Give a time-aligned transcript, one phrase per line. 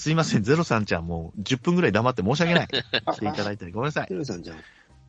[0.00, 2.68] すいません、ゼロさんちゃんもう10分ぐらい黙って申し訳ない。
[2.68, 4.06] 来ていただいてごめんなさい。
[4.06, 4.56] テルさんじゃん。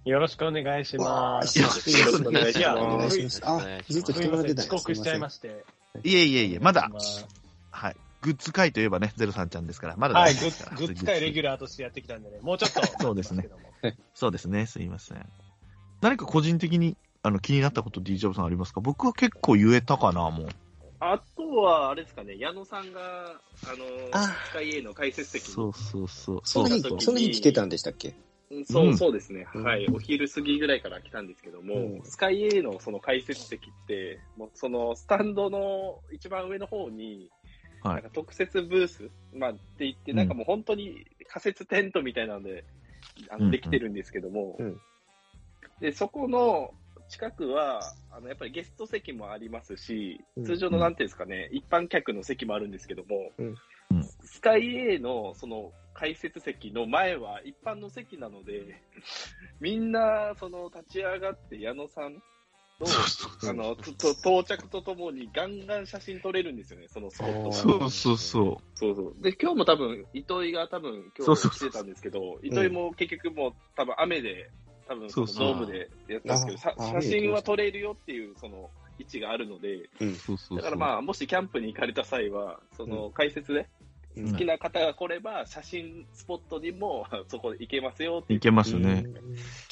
[0.04, 1.57] よろしくお願いします。
[1.57, 3.41] よろしくお願いしますいします。
[3.46, 5.63] あ、ずっと来てもらってた遅刻しちゃいまして。
[6.04, 7.96] いえいえいえ、まだま、あはい。
[8.21, 12.82] グッズ会といえばね、ゼロさんちゃんですから、まだはい、グッグッズ会レギュラーとしてやってきたんでね、もうちょっと。
[13.02, 13.48] そうですね。
[14.14, 15.26] そうですね、すいません。
[16.02, 18.82] 何か個人的にあの気になったこと D ジョブさんありますか？
[18.82, 20.50] 僕は結構言えたかな、もう。
[21.04, 23.02] あとは、あれですかね、矢野さんが、
[23.65, 24.20] あの、あ。
[24.45, 26.41] スカイ A の解説席にそうそうそう。
[26.43, 28.13] その日そう、その日来てたんでしたっけ？
[28.52, 28.98] うんそう、うん。
[28.98, 29.63] そうですね、うん。
[29.63, 29.88] はい。
[29.88, 32.02] お昼過ぎぐらいから来たんですけども、うん。
[32.03, 37.31] スカイ A のその解説席って、もうそのスタンドの一番上の方に、
[37.81, 37.95] はい。
[37.95, 42.63] なんか特設ブース、まあって言って、なんかもう本当に仮設テントみたいなので、
[43.31, 43.45] あうんうん。
[43.48, 44.77] のできてるんですけども、うん。
[45.79, 46.70] で、そこの
[47.11, 53.45] 近くは、あの、やっぱりゲスト席もありますしうん、通常のなんていうんですかね、一般客の席もあるんですけども、うん。
[53.47, 53.55] うん
[54.23, 58.81] スカイ A のその解説席の前は一般の席なので、
[59.59, 62.15] みんなその立ち上がって矢野さん
[62.79, 62.85] と、
[63.48, 67.50] あの、とと到着とともにガンガン写真撮れるんですよね、そのスポット。
[67.50, 69.22] がそうそうそそうそう。
[69.22, 74.50] で、今日も多分、糸井が多分、今そうそう日来てたんですけど、糸井も結局もう多分雨で、
[74.91, 78.69] 多分、そうそうドームでやったんですけど、写真は撮れるよっていう、その、
[79.00, 79.89] 位置があるので。
[80.56, 83.67] だからまあ、もしキャンプに行かれた際は、その、解説で、うん
[84.13, 88.39] 好きな方が来れば、写真スポットにも、そこで行けますよっていう。
[88.39, 89.06] いけますね。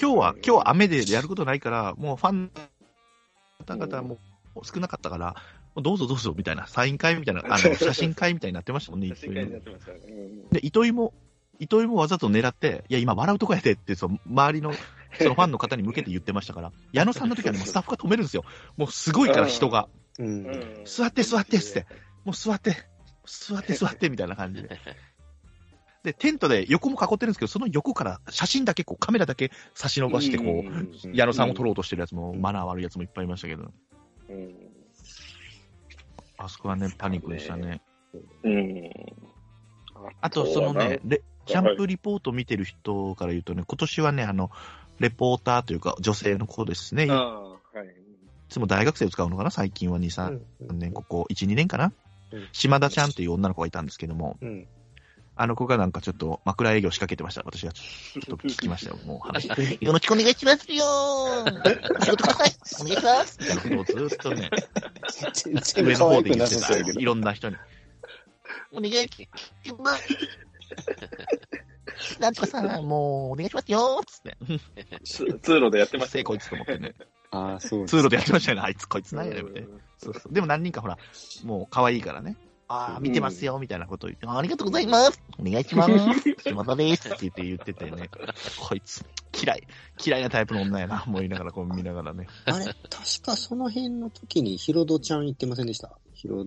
[0.01, 4.17] 今日は、今日は雨でやることないから、もうファンの方々も
[4.63, 5.35] 少なかったから、
[5.75, 9.99] どうぞどうぞみたいな、サイン会みたいな、あの、 写真会みたいになってましたもんね、写真会になってましたね。
[10.07, 11.13] うんで、糸井も、
[11.59, 14.71] 糸井もわざと狙って、いや、今笑うとこやでって、そう、周りの、
[15.17, 18.43] そのファンの方に向けて言ってましたから、矢野さんの時はね、もうスタッフが止めるんですよ。
[18.77, 19.87] もうすごいから人が、
[20.19, 20.27] うん。
[20.27, 21.87] うん座って座ってっつって。
[22.25, 22.75] もう座って、
[23.25, 24.69] 座って座ってみたいな感じで。
[26.03, 33.71] で、テントで横も囲ってるんですけど、その横から写真だけ、こう、カメラだけ差し伸ばして、こう矢野さんを撮ろうとしてるやつも、マナー悪いやつもいっぱいいましたけど、
[34.29, 34.69] うん
[36.39, 37.81] あそこはね、パニックでしたね。
[38.43, 38.89] うん。
[40.21, 44.49] あと、そのね、レキャンプリポート見てる人から言うとね、今年はね、あの、
[44.99, 47.05] レポーターというか、女性の子ですね。
[47.05, 47.59] いああ、はい。
[48.49, 49.51] つも大学生を使うのかな？
[49.51, 51.85] 最近は2、3年、ここ1、2年かな？
[51.85, 51.93] うん
[52.51, 54.67] 島田ちゃんっていう女の子がいたんですけども、うん。
[55.35, 57.43] あの子がなんかちょっと枕営業仕掛けてました。
[57.45, 59.47] 私がちょっと聞きましたよ、 もう話。
[59.79, 62.51] よろしくお願いしますよー仕事ください
[62.81, 64.49] お願いしますみたいなことをずっとね、
[65.33, 66.77] 全上然の方で言ってた。
[66.77, 67.05] い。
[67.05, 67.55] ろんな人に。
[68.73, 69.27] お願いし
[69.79, 70.07] ます。
[72.19, 74.37] なんとかさ、 もうお願いしますよーつって。
[75.03, 76.23] つ通路でやってましたね。
[76.23, 76.93] こいつと思ってね。
[77.31, 78.63] ああ、そう通路でやってましたよね。
[78.65, 79.67] あいつこいつなんやねんみたいな。
[79.67, 80.33] うんそうそう。
[80.33, 80.97] でも何人かほら、
[81.43, 82.37] もう可愛いからね。
[82.69, 85.21] ああ、見てますよ、みたいなことを言って、ありがとうございます。
[85.39, 85.91] お願いします。
[86.47, 87.09] 島田です。
[87.09, 88.09] って言って言っててね、
[88.59, 89.03] こいつ、
[89.43, 89.67] 嫌い。
[90.05, 92.27] 嫌いなタイプの女やな、思いながら、こう見ながらね。
[92.45, 92.75] あれ、確
[93.23, 95.97] かその辺の時にヒロドちゃん行ってませんでした？
[96.13, 96.45] ヒロ、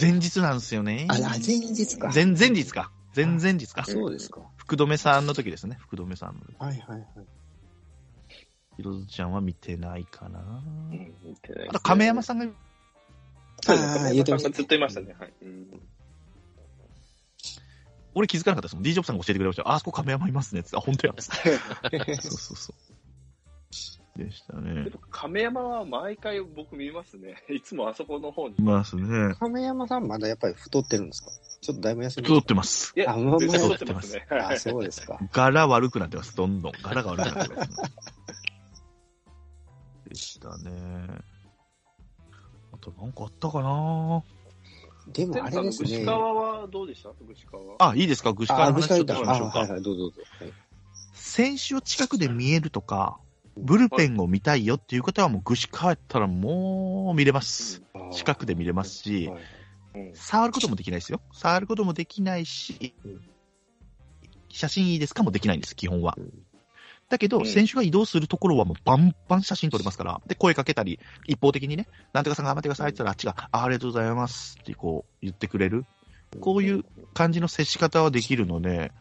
[0.00, 1.06] 前日なんですよね。
[1.10, 2.10] あ、あ前日か。
[2.14, 2.90] 前々日か。
[3.16, 3.84] 前々日か。
[3.84, 4.42] そうですか。
[4.56, 5.78] 福留さんの時ですね。
[5.80, 6.42] 福留さんの。
[6.58, 7.06] はいはいはい。
[8.76, 10.40] ひろずちゃんは見てないかな。
[10.40, 12.46] うん見てないねあと、亀山さんが、
[13.62, 15.16] そうですねあー言ってましたずっと言いましたね。
[15.18, 15.32] はい。
[15.42, 15.66] うん
[18.18, 18.82] 俺気づかなかったですもん。
[18.82, 19.68] D ジョブさんが教えてくれました。
[19.68, 20.62] あ、あそこ亀山いますね。
[20.62, 21.12] つってあ、本当や。
[21.18, 22.95] つってそうそうそう。
[24.16, 24.90] でしたねで。
[24.90, 27.36] も亀山は毎回僕見ますね。
[27.50, 28.54] いつもあそこの方に。
[28.58, 29.34] いますね。
[29.38, 31.30] 亀山さんまだやっぱり太ってるんですか？
[31.60, 32.92] ちょっとだいぶ痩せ太ってます。
[32.96, 34.26] いや、あまあま太ってますね。
[34.30, 35.18] ああ、そうですか。
[35.32, 36.36] 柄悪くなってます。
[36.36, 36.72] どんどん。
[36.82, 37.76] 柄が悪くなってます、ね。
[40.08, 41.06] でしたね。
[42.72, 44.22] あとなんかあったかな？
[45.08, 45.88] でもあれですね。
[45.90, 47.10] 具志川はどうでした？
[47.26, 47.74] 具志川は。
[47.90, 48.32] あ、いいですか？
[48.32, 49.58] 具志川あ、の話ちょっとしましょうか。
[49.60, 50.22] はいはい、どうぞどうぞ。
[50.40, 50.52] はい
[51.18, 53.18] 選手を近くで見えるとか、
[53.56, 57.82] ブルペンを見たいよっていう方はもう具志川やったらもう見れます。
[58.12, 59.30] 近くで見れますし、
[60.14, 61.20] 触ることもできないですよ。
[61.32, 63.20] 触ることもできないしうん、
[64.50, 66.32] 写真いいですかもできないんです、基本はうん。
[67.08, 75.86] だけど、うん選手が移動するところはもうバンバン写真撮れますから、で、声かけたり、一方的にね、なんとかさん頑張ってくださいって言ったら、あっちが、あありがとうございますってこう言ってくれる。
[76.40, 78.92] こういう感じの接し方はできるので、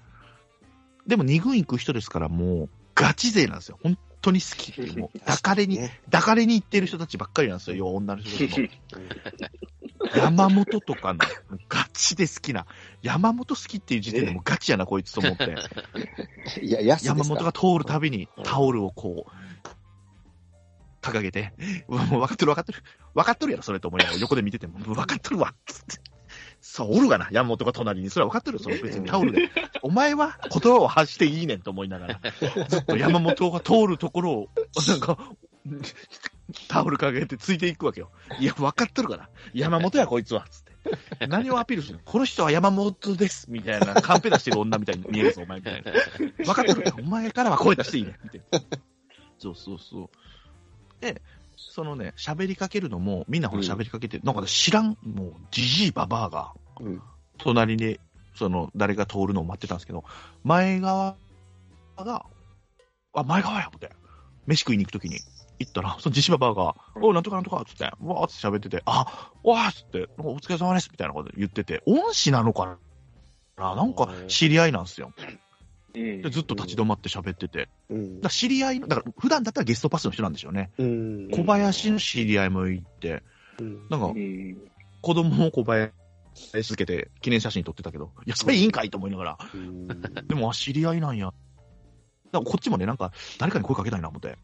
[1.08, 3.80] でも2軍行く人ですからもうガチ勢なんですよ。
[3.84, 4.98] 本当に好き。
[4.98, 8.22] もう 抱かれに、ね抱かれに行ってる人たちばっかりなんですよ、女の。
[8.22, 8.68] 人たちも。
[10.16, 11.19] 山本とかの
[11.69, 12.66] ガチで好きな、
[13.01, 15.56] 山本好きっていう時点でもうガチやな、こいつと思って、
[16.62, 19.31] いや、山本が通るたびにタオルをこう、
[21.01, 21.54] 掲げて、
[21.88, 22.83] もう分かってる分かってる、
[23.13, 26.15] 分かってるやろ、それと思いながら横で見てても、分かってるわ、つって。
[26.68, 28.10] そう、おるがな、山本が隣に。
[28.10, 29.50] それは分かってるよ、その別にタオルで。
[29.84, 32.20] お前は言葉を発していいねんと思いながら、
[32.68, 34.50] ずっと山本が通るところを、
[34.88, 35.18] なんか、
[36.68, 38.10] タオルかけてついていくわけよ。
[38.40, 39.30] いや、分かってるから。
[39.54, 40.46] 山本や、こいつは。
[40.50, 40.64] つっ
[41.20, 41.28] て。
[41.28, 42.04] 何をアピールしてるの？
[42.04, 43.50] この人は山本です。
[43.50, 45.92] みたいな、カンペ出してる女みたいに見えるぞ、お前みたいな。
[46.44, 46.96] 分かってるから。
[47.00, 48.18] お前からは声出していいね。
[48.24, 48.60] みたいな。
[49.38, 50.10] そうそうそう。
[51.00, 51.22] で、
[51.70, 57.02] そのね、喋りかけるのも、みんなほら喋りかけて、なんかね知らん、もう、じじいばばあが、うん。
[57.38, 58.00] 隣に、
[58.36, 60.04] その、誰が通るのを待ってたんですけど、
[60.44, 61.18] 前側
[61.98, 62.26] が、
[63.14, 63.92] あ、前側や、思って。
[64.46, 65.20] 飯食いに行くときに
[65.60, 72.78] 行ったら、そのじじばばあが、おいなんとかなんとか、つって、わーって喋ってて、あ、わーっつって、お疲れ様です、みたいなこと言ってて、恩師なのか
[73.58, 75.12] ななんか知り合いなんですよ。
[76.02, 77.70] うんでずっと立ち止まって喋ってて。
[77.90, 80.72] うんら知り合いの、だから普段だったらゲストパスの人なんでしょうね。
[80.78, 81.30] うん。
[81.32, 83.24] 小林の知り合いもいて、
[83.60, 83.88] うん。
[83.90, 84.58] なんかうん
[85.02, 85.92] 子供も小林
[86.64, 89.88] つけて記念写真撮ってたけど、いや、それいいんかいと思いながら、うん
[90.28, 91.28] でも、あ知り合いなんや。
[91.28, 91.38] だか
[92.32, 94.38] らこっちもね、なんか、誰かに声かけたいな思って、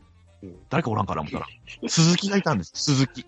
[0.43, 1.47] うん誰かおらんかな思ったら、
[1.87, 3.25] 鈴木がいたんです、鈴木。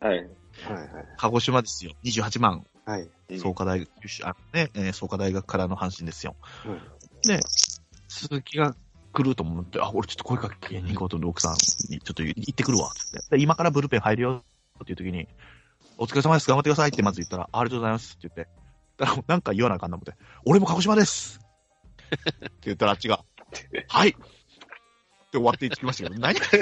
[0.00, 0.18] はい。
[0.18, 0.26] はい
[0.74, 0.88] はい。
[1.16, 1.92] 鹿児島ですよ。
[2.04, 3.08] 28万、はい。
[3.38, 3.88] 創価大学、
[4.24, 6.36] あね、えー創価大学からの阪神ですよ。
[6.64, 7.40] はいで、
[8.08, 8.74] 鈴木が
[9.12, 11.52] 来ると思って、あ、俺ちょっと声かけに行こうと、奥さん
[11.92, 13.36] にちょっと行ってくるわ、つって。
[13.36, 14.44] で今からブルペン入るよ、
[14.82, 15.28] っていう時に、
[15.98, 18.48] お疲れ様です、頑張ってくださいってまず言ったら、ありがとうございますって言って、
[18.98, 21.40] だからなんか言わなあかんな思って、俺も鹿児島です
[22.10, 22.18] っ
[22.50, 23.24] て言ったらあっちが、
[23.88, 24.12] はいっ
[25.32, 26.34] て終わっていきましたけど、何？
[26.34, 26.58] やね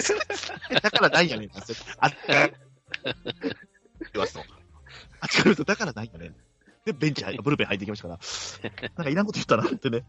[0.79, 1.75] んだから何やねんあっち
[4.13, 4.41] 言わすと。
[5.21, 6.35] あっちから言うと、だから何やねん。
[6.93, 8.21] で、ベンチ入、ブルペン入ってきましたから、
[8.97, 10.05] なんかいらんこと言ったなってね。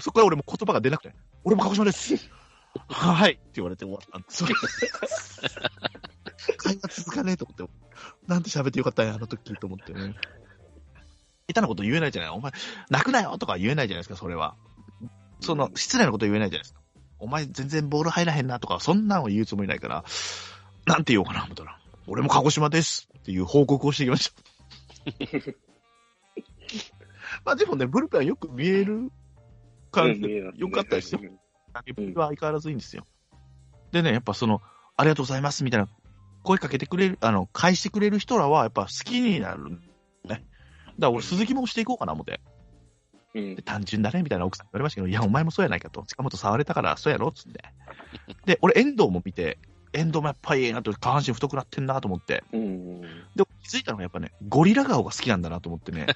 [0.00, 2.28] そこから俺も言葉が出なくて、俺も鹿児島です。
[2.88, 4.44] はいって言われて終わったんです。
[6.58, 7.72] 会話続かねえと思って、
[8.26, 10.14] なんて喋ってよかったんや、あの時と思ってね。
[11.48, 12.30] 下手なこと言えないじゃない。
[12.30, 12.52] お前、
[12.90, 14.56] 泣くなよとか言えないじゃないですか、それは。
[15.40, 16.80] その、失礼なこと言えないじゃないですか。
[17.18, 20.04] お前全然ボール入らへんなとか、そんなんを言うつもりないから、
[20.86, 24.55] なんて言おうかな、思ったら、俺も鹿児島ですっていう報告をしてきました。
[27.44, 29.10] まあでもね、ブルペンはよく見える
[29.90, 31.20] 感じで、よかったですよ。
[31.72, 33.04] 投げっは相変わらずいいんですよ。
[33.92, 34.62] でね、やっぱその、
[34.96, 35.88] ありがとうございますみたいな、
[36.42, 39.78] 声かけてくれる、あの、返してくれる人らは、やっぱ好きになるね。
[40.24, 40.44] だか
[40.98, 42.40] ら俺、鈴木もしていこうかな思って。
[43.34, 46.04] うんで単純だねみたいな奥さん言われましたけど、いや、お前もそうやないかと。
[46.06, 47.62] 近本触れたから、そうやろっつって。
[48.46, 49.58] で、俺、遠藤も見て、
[49.92, 52.44] 遠藤もやっぱりええなと、下半身太くなってんなと思って。
[52.52, 53.00] うん。
[53.00, 56.06] で、気づいたのがやっぱね、ゴリラ顔が好きなんだなと思ってね。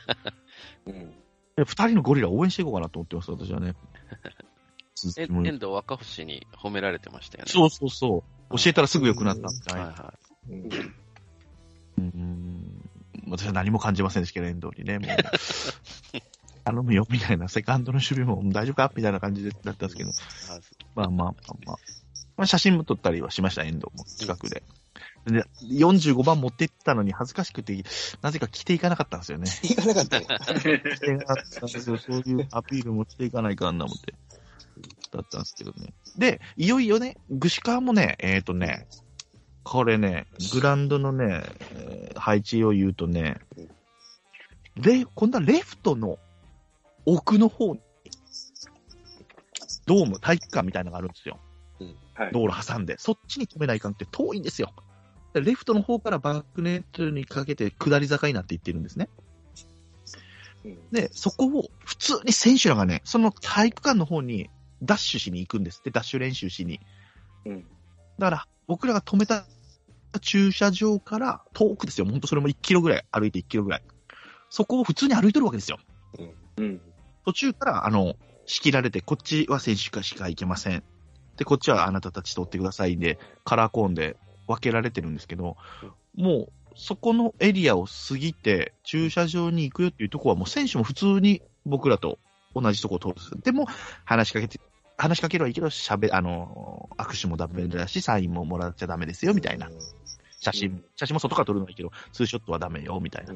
[0.86, 1.10] うん。
[1.56, 3.74] で二人のゴリラ応援していこうかなと思ってます、私はね。
[5.16, 7.50] 遠藤若星に褒められてましたよね。
[7.50, 8.56] そうそうそう。
[8.58, 9.86] 教えたらすぐ良くなったみたいな。
[9.86, 10.14] はいは
[10.48, 10.64] うん
[11.98, 12.90] うーん。
[13.28, 14.98] 私は何も感じませんでしたけど、遠藤にね。
[14.98, 15.16] もう
[16.64, 17.48] 頼むよ、みたいな。
[17.48, 18.92] セカンドの守備も大丈夫か？
[18.94, 20.10] みたいな感じでだったんですけど。
[20.10, 20.12] い。
[20.94, 21.76] まあまあまあまあ。
[22.40, 24.02] まあ、写真も撮ったりはしました、遠藤も。
[24.06, 24.62] 近くで。
[25.26, 27.84] で、45番持って行ったのに恥ずかしくて、
[28.22, 29.50] なぜか着ていかなかったんですよね。
[29.62, 30.22] 行かなかったよ。
[30.24, 31.98] 着ていかなかったんですよ。
[31.98, 34.14] そういうアピールもしていかないかんな思って。
[35.12, 35.92] だったんですけどね。
[36.16, 38.86] で、いよいよね、具志川もね、えっ、とね、
[39.62, 41.42] これね、グラウンドのね、
[41.74, 43.38] えー配置を言うとね、
[44.76, 46.18] レ今度はレフトの
[47.04, 47.80] 奥の方に、
[49.84, 51.38] ドーム、体育館みたいなのがあるんですよ。
[52.20, 52.32] はい。
[52.32, 54.74] 道路挟んで、そっちに止めないかんって遠いんですよ。
[55.32, 59.08] でレフトの方からバックネットにかけて下り坂になっていってるんですね。
[60.64, 64.50] うんで、そこを普通に選手らがね、その体育館の方に
[64.82, 66.80] ダッシュしに行くんですって、ダッシュ練習しに。
[67.46, 67.64] うん
[68.18, 69.46] だから、僕らが止めた
[70.20, 72.06] 駐車場から遠くですよ。
[72.06, 73.82] 本当それも1キロぐらい、歩いて1キロぐらい。
[74.50, 75.78] そこを普通に歩いてるわけですよ。
[76.58, 76.80] うん。
[77.24, 80.82] 途中から、あの、仕切られて、こっちは選手しか行けません。
[81.40, 85.56] で、こっちはあなたたち通ってくださいで、カラーコーンで分けられてるんですけど、
[86.14, 92.18] もう、そこのエリアを過ぎて、駐車場に行くよっていうとこは、もう選手も普通に僕らと
[92.54, 93.30] 同じとこを通るんです。
[93.40, 93.66] でも、
[94.04, 94.60] 話しかけて、
[94.98, 99.70] 話しかければいいけど、喋、あの、握手もダメだし、サインももらっちゃダメですよ、みたいな。
[100.40, 103.32] 写真、写真も外から撮るのはいいけど、ツーショットはダメよ、みたいな。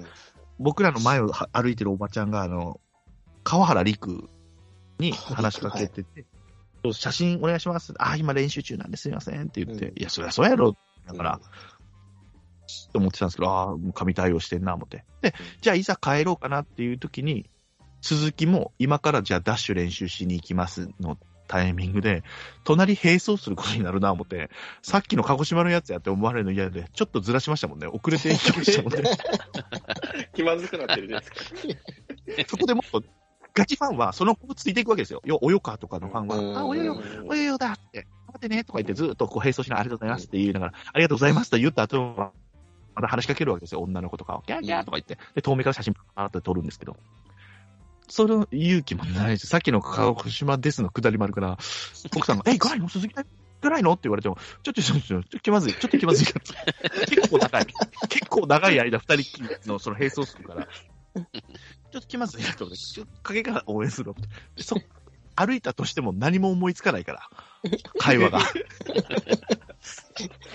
[0.58, 2.82] 僕らの前を歩いてるおばちゃんが、あの、
[3.44, 4.28] 川原陸
[4.98, 6.33] に話しかけてて、そ
[6.90, 7.94] う写真お願いします。
[7.98, 10.76] あ、今練習中なんですいませんって言って、うんいや、そりゃそうやろ。
[11.06, 11.40] だから、
[12.92, 15.04] と思ってたんですけど、ああ、もう神対応してんな、思って。
[15.20, 17.50] で、じゃあいざ帰ろうかなっていう時に、
[18.00, 22.22] 鈴木も今からじゃあダッシュ練習しに行きますのタイミングで、
[22.64, 24.50] 隣並走することになるな思って、
[24.82, 27.86] さっきの鹿児島のやつやって思われるの嫌で、ちょっとずらしましたもんね。
[27.86, 29.10] 遅れて行きましたもんね。
[30.34, 32.48] 気まずくなってるじゃないですか。
[32.48, 33.02] そこでもっと、
[33.54, 35.22] ガチファンはその子ついていくわけですよ。
[35.24, 42.32] よ、およかとかのファンは、うんあ、およよ、およよだって、待ってねとか言ってずっとこう並走しながらありがとうございますって言いながら、ありがとうございますと言った後は、
[42.96, 43.80] また話しかけるわけですよ。
[43.80, 44.42] 女の子とかを。
[44.46, 45.18] ギャーギャーとか言って。
[45.34, 46.96] で、遠目から写真パーって撮るんですけど。
[48.08, 51.58] その勇気もないし、さっきの鹿児島ですの下りもあるから、
[52.16, 53.22] 奥さんが、 え、行かないの鈴木行
[53.60, 53.92] かないの？
[53.92, 57.00] って言われても、ちょっと、ちょっと、ちょっと気まずい、ちょっと気まずいから。
[57.06, 57.66] 結構長い。
[58.08, 60.68] 結構長い間、二人きりのその並走するから、
[61.94, 64.16] ちょっと気まずいなとちょっと影から応援するわ
[64.56, 64.74] でそ
[65.36, 67.30] 歩いたとしても何も思いつかないから、
[67.98, 68.40] 会話が。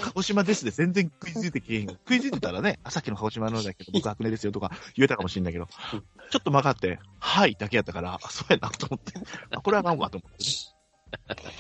[0.02, 1.88] 鹿児島ですで全然食いついてきえへん。
[1.88, 5.70] 食いついてたらね、あさっきの鹿児島のだけど、僕白根ですよとか言えたかもしれないけど、
[6.30, 9.14] ちょっと曲がって、はいだけやったから、あそうやなと思って、
[9.52, 10.76] あこれはあかんわと思って、ね、ち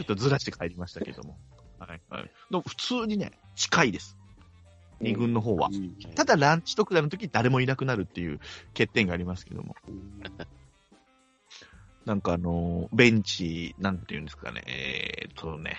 [0.01, 1.37] ょっとずらして帰りましたけども。
[1.79, 2.23] はいはい。
[2.23, 4.18] でも普通にね、近いです。
[5.01, 5.69] 二軍の方は。
[5.71, 5.95] うん。
[6.15, 8.39] ただランチ特ダの時誰もいなくなるっていう
[8.73, 9.75] 欠点がありますけども。
[12.05, 15.77] なんかあの、ベンチ、なんていうんですかね、えーっとね、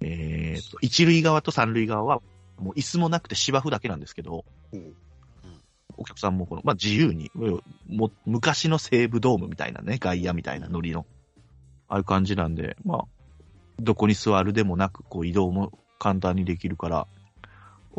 [0.00, 2.20] えーっと、一塁側と三塁側は、
[2.58, 4.94] もう椅子もなくて芝生だけなんですけど、うん。
[5.96, 7.30] お客さんもこの、まあ、自由に、
[7.88, 11.06] も昔の西武ドームみたいなね、外野みたいなノリの、
[11.88, 13.04] ああいう感じなんで、まあ、
[13.80, 17.06] どこに座るでもなく、こう移動も簡単にできるから、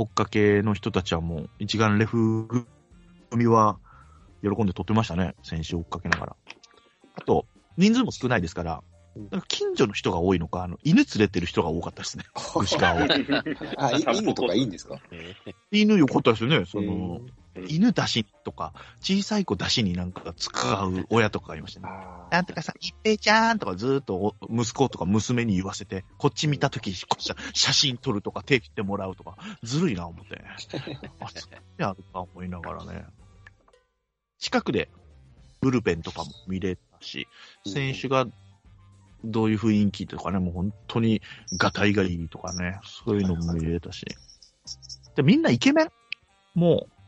[0.02, 2.48] 追っかけの人たちはもう、一眼レフ
[3.32, 3.80] 組は
[4.42, 6.36] 喜んで撮ってましたね、選手を追っかけながら。
[7.16, 7.46] あと、
[7.78, 8.82] 人数も少ないですから、
[9.32, 12.24] なんか近所の人が多いのか、あの犬連れてる人が多かったですね、
[12.62, 13.08] 牛川を。
[13.78, 15.00] あ、い犬とかいいんですか？
[15.12, 15.36] え
[15.72, 17.28] 犬よかったですよね、その、うん
[17.68, 21.88] 犬出しとか、小さい子出しになんか使う親とかがいましたね。
[21.90, 30.44] あなんとかさ、一平ちゃんとかずーっとお息子とか娘に言わせて、こっち見たとき、こう写写真撮るとか手切ってもらうとか、ずるいな思って。
[31.20, 33.06] あ、そうやるか思いながらね。
[34.40, 34.90] 近くで
[35.62, 37.28] ブルペンとかも見れたし、
[37.66, 38.26] 選手が
[39.24, 41.22] どういう雰囲気とかね、もう本当に
[41.58, 44.06] ガタイがいいとかね、そういうのも見れたし。
[45.16, 45.90] で、みんなイケメン
[46.56, 46.99] もう、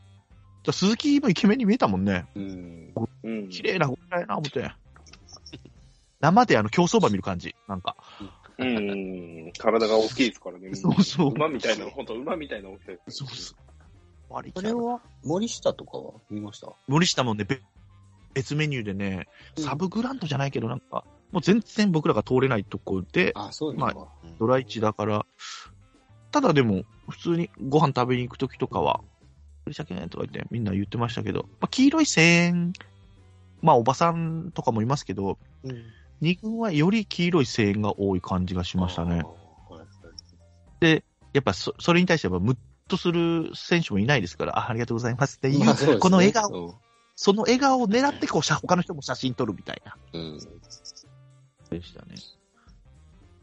[0.70, 2.26] 鈴木もイケメンに見えたもんね。
[2.36, 2.94] うん。
[3.24, 4.70] うん綺麗な子だよな、思って。
[6.20, 7.56] 生であの競走馬見る感じ。
[7.66, 7.96] なんか。
[8.58, 9.52] うん。
[9.58, 10.74] 体が大きいですからね。
[10.74, 12.92] そうそう馬みたいな、本当馬みたいな大きさ。
[13.08, 13.56] そうそう。
[14.28, 16.72] 割りこれは、森下とかは見ました？
[16.86, 17.60] 森下もね、べ
[18.34, 19.26] 別メニューでね、
[19.56, 24.08] うんサブグランドじゃないけど、なんか、もう全然僕らが通れないとこで、あ、そういうのか。
[24.38, 25.26] ドラ1だから、
[26.30, 29.00] ただでも、普通にご飯食べに行くときとかは、
[29.64, 32.72] 鳥鮭ねとか言ってみんな言ってましたけど、まあ、黄色い声援、
[33.60, 35.82] まあおばさんとかもいますけど、うん。
[36.20, 39.22] 二軍はより黄色い声援が多い感じがしましたね。
[39.24, 40.86] あー。
[40.86, 42.56] はいやっぱそそれに対してはムッ
[42.88, 46.74] とする選手もいないですから、あありがとうございますっていう、まあそうねこの笑顔、うん
[47.14, 49.96] その笑顔を狙ってこう写他の人も写真撮るみたいな。
[50.14, 50.38] うん。
[51.70, 52.14] でしたね。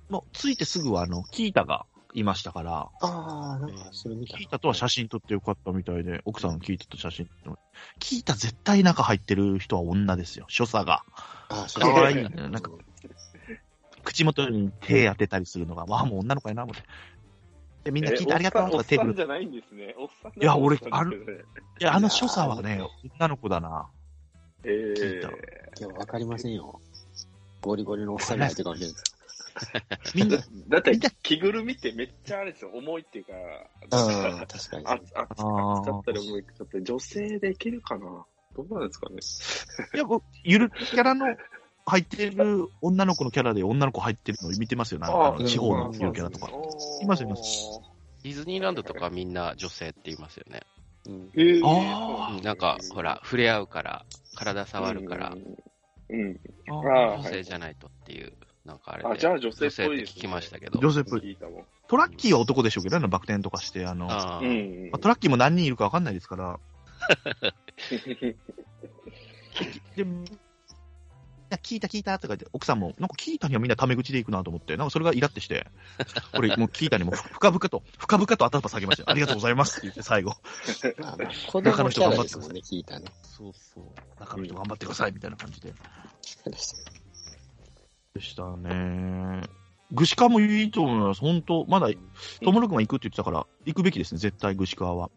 [0.10, 7.60] もう、ついてすぐはあの、キータがいましたから、ああ、なんかそれ見たキータとは写真撮ってよかったみたいで、奥さんのキータと写真撮って
[8.00, 11.04] キータ絶対中入ってる人は女ですよ、所作が。
[11.50, 12.72] あー、そ可愛いれねなんか
[14.04, 16.84] 口元に手当てたりするのが、わあ、もう女の子やな、思って。
[17.84, 19.10] で、みんな聞いてありがとうとか手振る。
[19.10, 19.96] おっさんじゃないんですね。
[19.98, 21.18] おっさんいや俺あの、い
[21.80, 22.82] や、あの所作はね、
[23.20, 23.90] 女の子だな。
[24.64, 25.36] え聞いたー、い
[25.82, 26.82] や、わかりませんよ。
[27.62, 29.19] ゴリゴリのおっさんが入ってるかもしれないです。
[30.16, 30.38] みんな、
[30.68, 33.34] だって着ぐるみってめっちゃあれですよ、重いっていうか、
[33.92, 34.86] ああ、確かに。
[34.86, 36.44] あ、あ、あったり重い。
[36.44, 38.26] ちゃったり、女性でいけるかな？
[38.56, 39.18] どうなんですかね？
[39.96, 41.26] いや、僕ゆるキャラの
[41.86, 46.52] 入ってる女の子のキャラで女の子入ってるの見てますよ、なんか地方のゆるキャラとか。
[47.02, 47.80] いますいます
[48.24, 50.62] ディズニーランドとかみんな女性って言いますよね。
[51.08, 51.30] うん。
[51.36, 55.34] えー、なんか、ほら、触れ合うから、体触るから、
[56.10, 56.20] うん。
[56.20, 56.40] うん。
[56.68, 58.34] ああ女性じゃないとっていう、
[58.70, 60.18] なんかあれあ、で、じゃあ女性っぽいです、ね。
[60.18, 60.80] 聞きましたけど。
[60.80, 61.22] 女性っぽい。
[61.22, 61.66] 聞いたもん。
[61.88, 66.60] トラッキーは男でしょうけどね、バク転とかして、あの、ああ、うんまあ、トラッキーも何人いるかわかんないですから、
[69.96, 70.06] で、い
[71.50, 75.66] や聞いた聞いたとか言って、奥さんも、なんか聞いたにはみんなタメ口で行くなと思って、なんかそれがイラってして、
[76.38, 79.10] 俺もう聞いたにも深々と、深々と頭下げましたよ。
[79.10, 80.36] ありがとうございますって言って最後。
[81.00, 83.08] まあまあ子供キャラですもんね、聞いたね。
[83.24, 84.20] そうそう。
[84.20, 85.74] 中の人頑張ってくださいみたいな感じで。
[88.16, 89.42] でしたね。
[89.92, 91.22] 具志川もいいと思います。
[91.22, 91.90] 本当まだ、
[92.44, 95.10] ともろくんは行くって言ってたから、行くべきですね、絶対具志川は。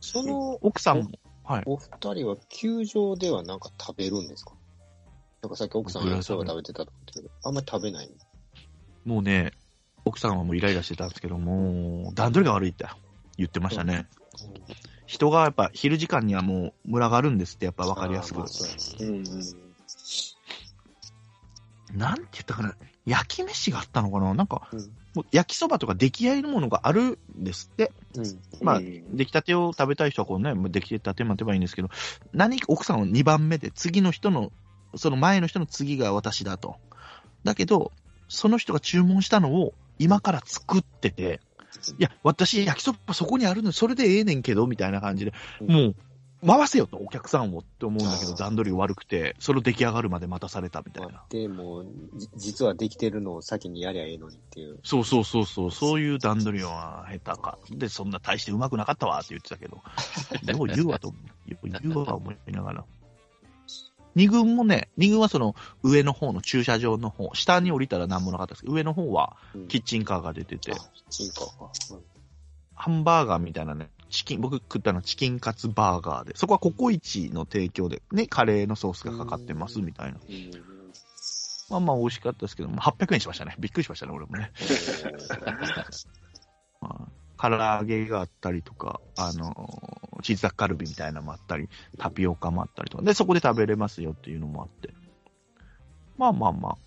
[0.00, 1.10] その奥さんも、
[1.44, 1.62] はい。
[1.66, 4.52] お二人は球場ではなんか食べるんですか？
[5.42, 8.10] なんかさっき奥さん焼きそば食べてたと思ったけど、あんまり食べない
[9.04, 9.52] もうね、
[10.04, 12.86] 奥さんはもうイライラしてたんですけど、もう段取りが悪いって
[13.36, 14.08] 言ってましたね。
[15.06, 18.48] 人がやっぱ昼時間にはもうムラがあるんですって、やっぱ分かりやすく。
[18.48, 19.65] そうやねうんうん。
[21.94, 22.74] なんて言ったかな、
[23.04, 24.34] 焼き飯があったのかな？
[24.34, 27.90] なんか、うんもう焼きそばとか出来合いのものがあるんですって。
[28.16, 28.38] うん。
[28.60, 31.88] まあうん出来たてを食べたい人はこうね、出来たて待てばいいんですけど、
[32.34, 34.52] 何か奥さんは2番目で、次の人の、
[34.94, 36.76] その前の人の次が私だと。
[37.44, 37.92] だけど、
[38.28, 41.40] その人が注文したのを今から作ってて、
[41.98, 45.94] いや、私焼きそばそこにあるのそれでええねんけど、みたいな感じで、うんもう、
[46.46, 51.24] 回せよと、お客さんをって思うんだけど、段取りが悪くて、それを出来上がるまで待たされたみたいな。
[51.28, 51.84] でも、
[52.14, 54.78] じ実はできてるのを先にやりゃええのにっていう。
[54.84, 57.58] そうそうそうそう、そういう段取りは下手か。
[57.70, 59.76] で、そんな大してうまくなかったわって言ってたけど、
[60.46, 61.12] よう言うわと、
[61.46, 61.58] 言
[61.92, 62.84] うわ思いながら。
[64.14, 70.76] 二軍もね、二軍はその上の方の駐車場の方、下に降りたら何もなかったですけど、上の方はうんキッチンカーが出てて、あ、
[71.10, 71.70] チンカーか。
[71.90, 72.16] うん
[72.76, 80.18] ハンバーガーみたいなね、チキン、僕食ったのはチキンカツバーガーで、そこはココイチの提供で、ね、カレーのソースがかかってますみたいな。
[80.28, 80.50] うん
[81.68, 83.56] まあまあ美味しかったですけど、まあ800円しましたね。
[83.58, 84.52] びっくりしましたね、俺もね。
[86.80, 94.90] まあ、唐揚げがあったりとか、あのーチーズタッカルビみたいなのもあったり、タピオカもあったりとか、で、そこで食べれますよっていうのもあって。
[96.16, 96.78] まあまあまあ。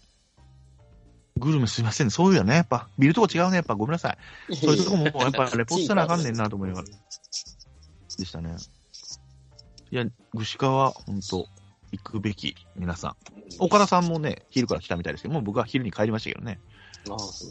[1.40, 2.56] グルメすいません、そういうよね。
[2.56, 3.58] やっぱ、見るとこ違うね。
[3.58, 4.18] やっぱごめんなさ
[4.50, 4.56] い。
[4.56, 6.88] そういうとこも、やっぱレポートせなあかんねんなと思いながら。
[8.18, 8.56] でしたね。
[9.92, 10.06] いや、
[10.36, 11.48] 串川、ほんと、
[11.92, 13.16] 行くべき、皆さん。
[13.58, 16.60] 岡田さんもね、昼から来たみたいですけど、もう僕は昼に帰りましたけどね。
[17.10, 17.50] ああ、そう。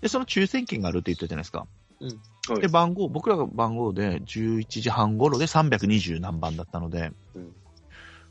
[0.00, 1.60] で、その抽選券があるって言ったじゃないですか。
[1.60, 7.52] はいで、番号、僕らが番号で11時半頃で320何番だったので、うん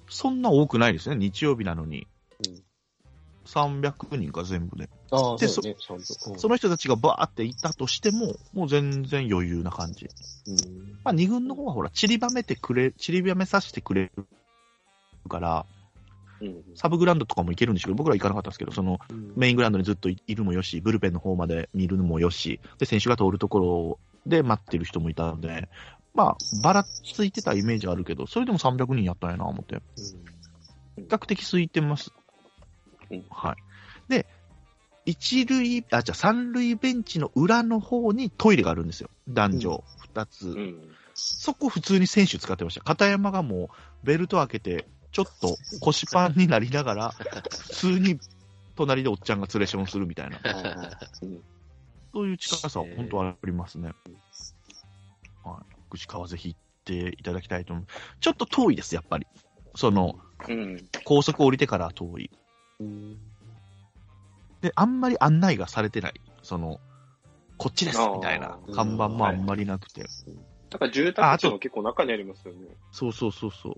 [0.10, 2.08] そんな多くないですね、日曜日なのに。
[2.48, 2.67] うん
[3.48, 4.90] 300人か全部で。
[5.12, 10.08] ああ、でそうその人たちがバーって行ったとしても、もう全然余裕な感じ。
[10.48, 10.56] うん
[11.04, 14.28] まあ、二軍の方はほら、散りばめてくれ、散りばめさせてくれる
[15.30, 15.66] から、
[16.40, 25.70] うんサブグラウンドとかも行けるんですけど、僕ら行かなかったんですけど、その、うんメイングラウンドにずっといるもよし、ブルペンの方まで見るのもよし、で、選手が通るところで待ってる人もいたので、
[26.14, 29.82] まあ、ばらついてたイメージあるけど、それでも300人やったんやな、思って。
[30.96, 32.12] 比較的空いてます。
[33.12, 33.56] うんはい。
[34.10, 34.26] で、
[35.06, 39.10] 一塁、あ、じゃあ三塁ベンチの裏の方にトイレがあるんですよ。
[39.30, 40.50] 男女二つ。
[40.50, 40.78] うん
[41.20, 42.82] そこ普通に選手使ってました。
[42.82, 43.72] 片山がも
[44.04, 47.10] うベルト開けて、ちょっと腰パンになりながら、
[47.58, 48.20] 普通に
[48.76, 50.40] 隣でおっちゃんが連れションするみたいな。
[52.14, 53.94] そういう近さは本当はありますね。
[55.44, 55.76] はい。
[55.90, 57.86] 串川ぜひ行っていただきたいと思う。
[58.20, 59.26] ちょっと遠いです、やっぱり。
[59.76, 62.30] その、うん高速降りてから遠い。
[62.80, 63.18] うん
[64.62, 66.14] で、あんまり案内がされてない。
[66.42, 66.80] その、
[67.58, 70.06] こっちですみたいな看板もあんまりなくて。
[70.70, 72.68] だから住宅地の結構中にありますよね。
[72.92, 73.76] そうそうそうそう。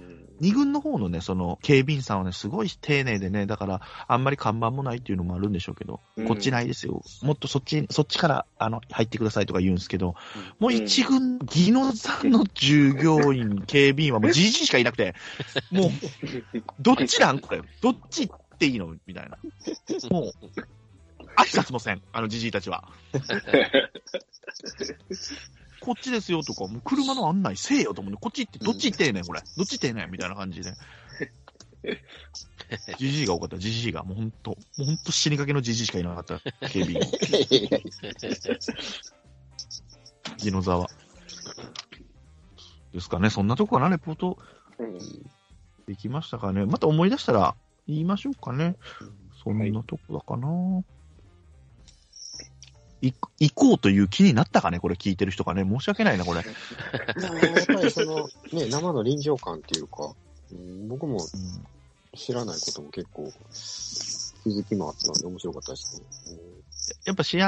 [0.00, 7.00] うん二軍の方のね、その、警備員さんはね、すごい丁寧でね、だから、あんまり看板もないっていうのもあるんでしょうけど、うんこっちないですよ。
[7.22, 10.16] もっとそっち、そっちから、あの、入ってくださいとか言うんですけど、
[10.58, 15.14] もう一軍、技能さんの従業員、 警備員はもうじじいしかいなくて、
[15.70, 15.90] もう、
[16.80, 17.62] どっちなんこれ？
[17.80, 18.96] どっち行っていいの？
[19.06, 19.38] みたいな。
[20.10, 20.32] もう、
[21.36, 22.88] 挨拶もせん、あのじじいたちは。
[25.84, 28.18] こっちですよとか、もう車の案内せえよと思うね。
[28.20, 29.40] こっち行って、どっち行ってええねん、これ。
[29.56, 30.72] どっち行ってええねん、みたいな感じで。
[32.98, 34.04] じじいが多かった、じじいが。
[34.04, 36.94] もうほんと、もうほんと死にかけのじじいしかいなかった、警備員。
[36.94, 37.00] い
[37.50, 37.84] やいやい
[40.38, 40.88] ギノザワ。
[42.92, 43.30] ですかね。
[43.30, 44.38] そんなとこかな、レポート
[44.78, 44.98] うん
[45.86, 46.64] できましたかね。
[46.64, 48.76] また思い出したら言いましょうかね。
[49.42, 50.48] そんなとこだかな。
[50.48, 50.84] い
[53.02, 55.64] 行こうという気になったかね、これ聞いてる人がね。
[55.68, 56.40] 申し訳ないな、これ。
[56.40, 60.12] ややっぱりその、ね、生の臨場感っていうか、
[60.52, 61.66] うん僕もうん
[62.14, 63.32] 知らないことも結構、
[64.44, 66.38] 気づきもあったんで面白かったですね。
[67.04, 67.42] やっぱ試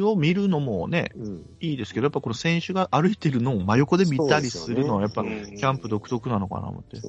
[0.00, 1.26] 合を見るのもね、うん。
[1.26, 6.96] うんいいですけど、やっぱこの選手が歩いてるのを真横で見たりするのは、やっぱキャンプ独特なのかな、思って。
[6.96, 7.02] ね。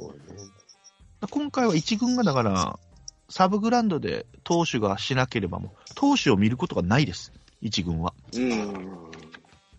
[1.30, 2.80] 今回は一軍がだから、
[3.30, 7.34] サブグラウンドで投手がしなければもう、投手を見ることがないです。
[7.62, 8.14] 一軍は。
[8.34, 8.98] うん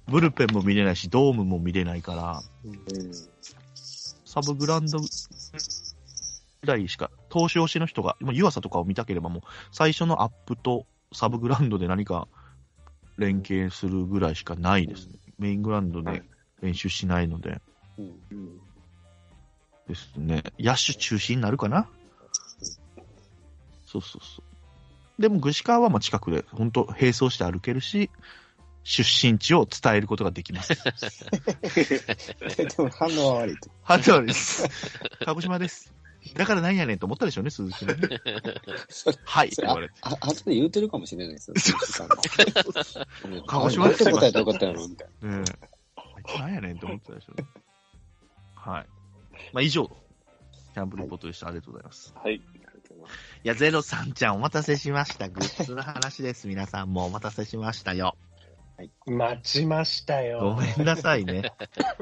[0.07, 2.79] ブルペンも見れないし、ドームも見れないから、うん
[4.25, 5.07] サブグラウンドぐ
[6.65, 12.29] らいしか、投手推しの人が、もう湯浅とかを見たければもう、最初のアップとサブグラウンドで何か
[13.17, 15.15] 連携するぐらいしかないですね。
[15.39, 16.23] メイングラウンドで
[16.63, 17.61] 練習しないので
[17.99, 18.61] うんうん
[19.89, 20.43] ですね。
[20.59, 21.89] 野手中心になるかな？
[23.87, 24.45] そうそうそう。
[25.19, 28.11] でも、具志川はまあ近くで、本当並走して歩けるし、
[28.85, 30.75] 出身地を伝えることができます。
[32.57, 33.71] でも反応は悪いと。
[33.83, 34.65] はず悪いです。
[35.25, 35.93] 鹿児島です。
[36.35, 38.09] だからなんやねんと思ったでしょうね、鈴木もね。
[39.25, 39.51] はい。
[40.03, 41.53] あ、あとで言うてるかもしれないです
[43.47, 45.33] 鹿児島あですなんて答えたらよかったやろ、みたいうん。
[45.33, 45.45] あい
[46.27, 47.49] つなんやねんと思ってたでしょうね。
[48.55, 48.87] はい。
[49.53, 49.87] まあ、以上、
[50.75, 51.49] キャンプレポートでした。
[51.49, 52.15] ありがとうございます。
[52.17, 52.41] はい。
[53.43, 55.29] や、ゼロさんちゃんお待たせしました。
[55.29, 56.49] グッズの話です。
[56.49, 58.17] 皆さんもお待たせしましたよ。
[59.07, 60.55] 待ちましたよ。
[60.55, 61.53] ごめんなさいね。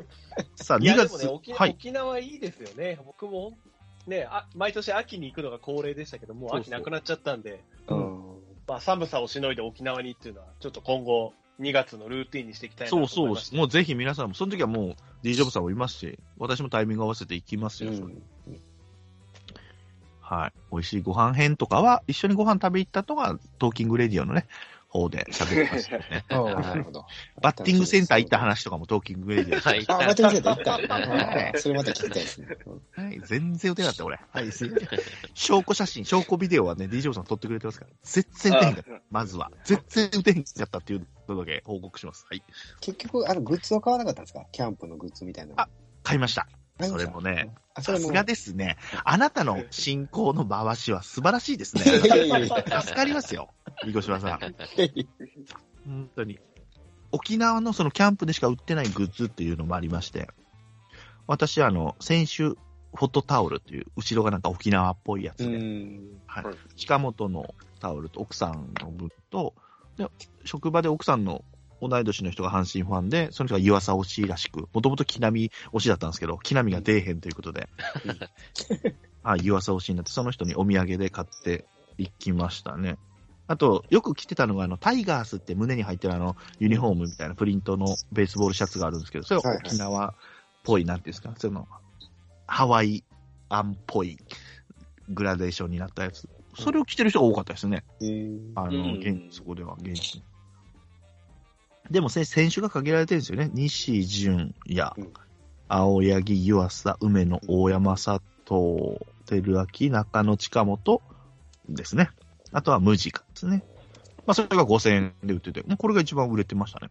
[0.56, 1.70] さあ、2いや、でも月、ね、沖はい。
[1.70, 2.98] 沖縄いいですよね。
[3.04, 3.56] 僕も、
[4.06, 7.96] ねあ、毎年秋に行くのが恒例でしたけど、もう秋なくなっちゃったんで、な。
[7.96, 8.16] うん。
[8.68, 13.50] まあ、寒さをしのいで沖縄にっていうのは、ちょっと今後、2月のルーティンにしていきたいなとそう思いました。
[13.52, 13.58] そう。
[13.58, 17.92] もうぜひ皆さんも、その時はもう D ジョブさんもいますし、私もタイミング合わせて行きますよ。
[17.92, 18.22] うん
[20.28, 20.52] はい。
[20.72, 24.46] 美味しいご飯編とかは、一緒にご飯食べ行ったとが、トーキングレディオのね、
[24.88, 26.24] 方で喋ってますよね。
[26.30, 27.06] ああ、なるほど。
[27.42, 29.84] バッティングセンター行った話とかもトーキングレディオではい。
[29.88, 30.94] あ、待ってください、行った。
[31.54, 32.48] あそれまた聞きたいですね。
[32.66, 34.18] うんはい、全然予定だった、俺。
[34.30, 34.88] はい、すいません。
[35.34, 37.90] 証拠写真、証拠ビデオはね、D ジョブさん撮ってくれてますから。
[38.02, 38.90] 全然打てへんかった。
[39.10, 39.50] まずは。
[39.64, 42.26] 全然打てへんかったっていうのだけ報告します。
[42.30, 42.42] はい。
[42.80, 44.46] 結局、あの、グッズは買わなかったんですか？
[44.52, 45.60] キャンプのグッズみたいなの。
[45.60, 45.68] あ
[46.02, 46.46] 買いました。
[46.80, 47.54] それもね。
[47.80, 48.76] さすがですね。
[49.04, 51.82] あなたの進行の回しは素晴らしいですね。
[51.82, 52.08] 助
[52.94, 53.50] かりますよ。
[53.84, 54.40] 三越島さん。
[55.84, 56.38] 本当に。
[57.12, 60.28] 沖縄のそのキャンプでしか売ってないグッズっていうのもありまして、
[61.26, 62.56] 私、あの、先週、
[62.94, 66.00] フォトタオルっていう、後ろがなんか沖縄っぽいやつうで、ん。
[66.26, 69.54] はいはい近本のタオルと奥さんの分と、
[69.96, 70.08] で
[70.44, 71.44] 職場で奥さんの
[71.80, 77.68] 同い年の人が阪神ファンで、その人が湯浅推しらしく、もともと木並推しだったんですけど、木並が出えへんということで、
[79.22, 81.66] はい、湯浅推しになって、その人にお土産で買って
[81.98, 82.98] いきましたね。
[83.48, 90.14] あと、よく着てたのが、あの、タイガースって胸に入ってるあの、ユニフォームみたいなプリントのベースボールシャツがあるんですけど、それは沖縄っ
[90.64, 91.68] ぽい、なんていうんですか、その、
[92.46, 93.04] ハワイ
[93.48, 94.18] アンっぽい
[95.10, 96.28] グラデーションになったやつ。
[96.58, 97.84] それを着てる人が多かったですね。
[98.00, 100.22] うんあの、うん現そこでは、現地。
[101.90, 103.50] でも、せ選手が限られてるんですよね。
[103.52, 105.12] 西純也、うん
[105.68, 111.02] 青柳、湯浅、梅野、大山、佐藤、照明、中野、近本
[111.68, 112.10] ですね。
[112.52, 113.64] あとはムジカですね。
[114.26, 116.90] まあ、それが5000円で売ってて、もうこれが一番売れてましたね。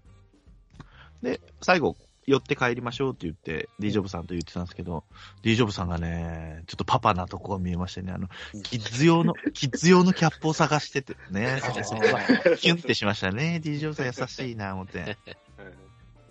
[1.21, 1.95] で、最後、
[2.27, 5.03] 寄って帰りましょうって言って、D ジョブさんと言ってたんですけど、
[5.43, 8.29] D ジョブさんがね、ちょっとパパなとこが見えましてね、あの、
[8.63, 13.59] キッズ用の、キッズ用のキャップを探しててね、キュンってしましたね。
[13.63, 14.99] D ジョブさん優しいな、思って。
[14.99, 15.17] はい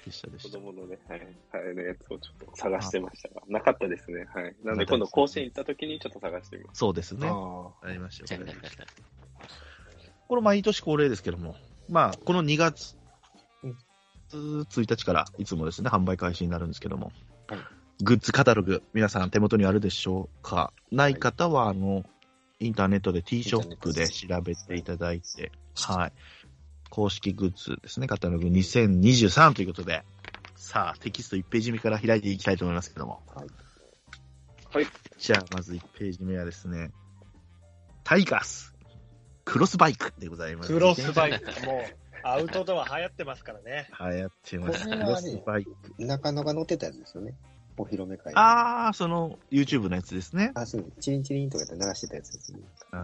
[0.04, 0.58] でしたでし子た。
[0.58, 4.26] 供のね、はい、はい、のやつをちょっと探してましたが、なかったですね。
[4.34, 4.54] はい。
[4.62, 6.78] なので今度甲子園行った時にちょっと探してみます。
[6.78, 7.26] そうですね。
[7.26, 8.54] あありましたよ、これ。
[10.28, 11.56] これ毎年恒例ですけども、
[11.88, 12.96] まあ、この2月
[14.36, 17.12] 1日からいつもですね、販売開始になるんですけども、
[17.48, 17.58] はい
[18.02, 20.72] グッズカタログ、皆さん手元にあるでしょうか？
[20.90, 22.04] ない方は、あの、
[22.58, 26.12] インターネットで T ショップで調べていただいて、はい。
[26.90, 30.02] 公式グッズですね、カタログ2023ということで、
[30.56, 33.22] さあ、テキスト1ページ目から開いていきたいと思いますけども。
[33.34, 33.46] はい。
[34.72, 34.86] はい。
[35.18, 36.90] じゃあ、まず1ページ目はですね、
[38.02, 38.74] タイガース、
[39.44, 40.72] クロスバイクでございます。
[40.72, 41.66] クロスバイク。
[41.66, 43.88] もう、アウトドア流行ってますからね。
[44.00, 44.88] 流行ってます。
[44.88, 45.76] ロスバイク。
[46.00, 46.02] あ。
[46.02, 47.34] 中野が乗ってたやつですよね。
[47.76, 48.32] お披露目会。
[48.34, 50.52] あー、その、YouTube のやつですね。
[50.54, 50.92] あ、そう。
[51.00, 52.60] チリンチリンとかで流してたやつですね。
[52.92, 53.02] は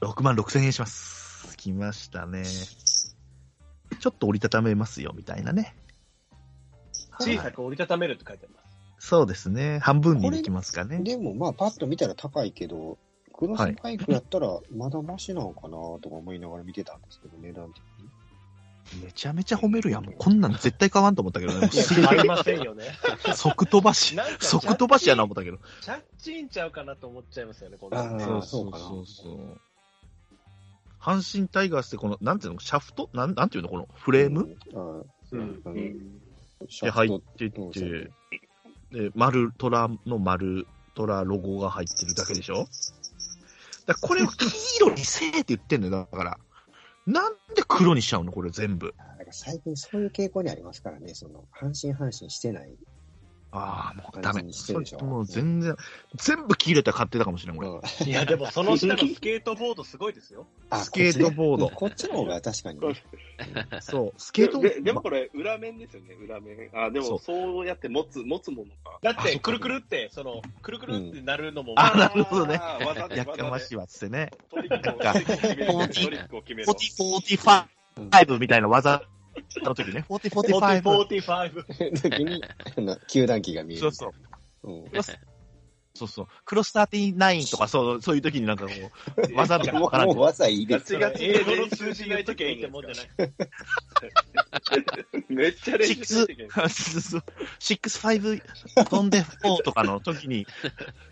[0.00, 0.04] い。
[0.04, 1.56] 6万6千円します。
[1.56, 2.44] 来ましたね。
[2.44, 5.74] ちょっと折りたためますよ、みたいなね。
[7.18, 9.08] 小さく折りたためるって書いてあります。
[9.08, 9.80] そうですね。
[9.80, 11.00] 半分にできますかね。
[11.00, 12.98] でも、まあ、パッと見たら高いけど、
[13.32, 17.89] クロスバイクやったら、まだマシなのかなとか思いながら見てたんですけど、値段的に。
[19.04, 20.04] めちゃめちゃ褒めるやん。
[20.04, 21.68] もうこんなん絶対買わんと思ったけどね。
[22.06, 22.84] 買いませんよね。
[23.36, 24.16] 即飛ばし。
[24.40, 25.58] 即飛ばしやな思ったけど。
[25.80, 29.60] チャッチンちゃうかなと思っちゃいますよね、こんあなのーそうかなそう。
[31.00, 33.08] 阪神タイガースってこの、なんていうの、シャフト？
[33.12, 34.78] なん、なんていうのこのフレーム、あ
[35.32, 35.74] うんあの、
[36.68, 38.10] シで入ってうんそうて、
[38.90, 42.66] で、丸、虎の丸、虎ロゴが入ってるだけでしょ？
[43.86, 46.38] だからこれを黄色にせえって言ってんのよ、だから。
[47.06, 48.32] なんで黒にしちゃうの？
[48.32, 48.94] これ全部。
[48.98, 52.76] なんか最近そういう傾向にありますからね、その、半信半信してない
[53.52, 55.76] ああ、もうダメもう全然、
[56.14, 57.68] 全部切れたら買ってたかもしれん、俺。
[57.68, 60.46] うんいや、 でもその下のスケートボードすごいですよ。
[60.70, 61.68] あスケートボード。
[61.68, 62.94] こっちの方が確かにね。
[63.80, 66.70] そう、スケートででもこれ、裏面ですよね、裏面。
[66.72, 68.98] あ、でそうも、そうやって持つ、持つものか。
[69.02, 72.54] だって、くるくるって、その、くるくるってなるのも、あなるほどね
[73.16, 74.30] やかましいわっつってね。
[74.50, 76.74] トリックをトリックを決めろ。
[76.74, 77.44] トリックを決めろ。
[77.44, 77.66] 40、
[78.10, 79.02] 45みたいな技
[79.56, 80.04] の時ね。
[80.08, 80.82] 40、45。
[80.82, 82.10] 40、45。
[82.10, 82.42] 時に、
[82.76, 83.82] あの、球団機が見える。
[83.82, 84.14] そうそ
[84.64, 84.70] う。
[84.70, 84.90] うん。
[85.94, 86.26] そうそう。
[86.44, 88.72] クロス39とか、そう、そういう時になんかこ
[89.28, 93.34] う、 技とかもわからんけどうもう技いいですガチガチ英語の数字言っときゃいいってもんじゃない。
[95.28, 96.50] めっちゃ練習しないといけない。
[96.52, 96.60] 6、
[97.90, 98.42] 6、
[98.76, 100.46] 5飛んで4とかの時に、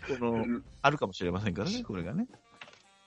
[0.07, 0.45] この、
[0.81, 2.27] あるかもしれませんからね、これがね。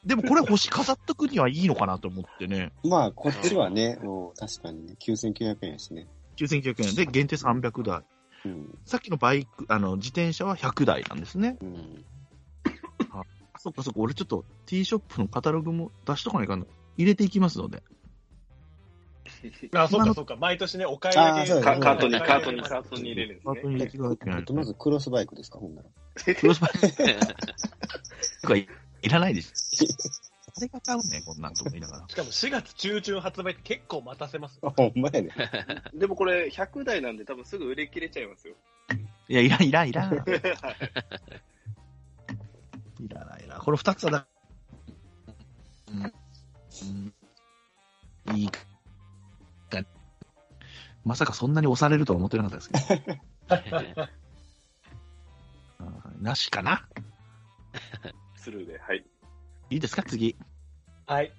[0.04, 2.72] でもこれ星飾っとくにはいいのかなと思ってね。
[2.84, 6.08] まあ、こっちはね、もう確かにね、9900円やしね。
[6.36, 8.02] 9900円で限定300台。
[8.44, 8.78] うん。
[8.84, 11.56] さっきのバイク、あの、自転車は100台なんですね。
[11.60, 12.04] うん。
[13.12, 13.22] あ
[13.58, 16.66] そっかそっか、俺ちょっと T ショップのカタログも出しとかないかんの。
[16.96, 17.82] 入れていきますので。
[19.74, 20.34] あ、そうかそうか。
[20.34, 21.40] 毎年ね、お買い上げ。
[21.40, 23.78] あーそうですカカートに、おカートに、カートに入れるんですカートにね。
[23.78, 25.88] 入れていただけないえっと、まずクロスバイクですか、ほんなら。
[26.34, 26.70] クロスバイ
[28.42, 28.56] ク は
[29.02, 29.52] いいらないです。
[30.54, 32.04] 誰が買うねん、こんなんと思いながら。
[32.08, 34.60] しかも4月中旬発売って結構待たせます。
[34.62, 35.30] あ、 ほんまやね。
[35.94, 38.54] でもこれ、100台なんで多分すぐ売り切れちゃいますよ。
[39.28, 40.14] いや、いらん、いらん、いらん。
[40.14, 40.18] い
[43.08, 43.58] らないな。
[43.58, 44.26] この二つはだ、
[45.88, 46.12] うん、
[48.28, 48.60] うん、いいか。
[51.04, 53.12] まさかそんなに押されるとは思ってなかったですけど。
[55.80, 55.88] う
[56.20, 56.86] んなしかな
[58.42, 59.04] スルーで、はい。
[59.70, 60.02] いいですか？
[60.02, 60.28] 次。
[60.30, 60.36] い
[61.06, 61.32] はい。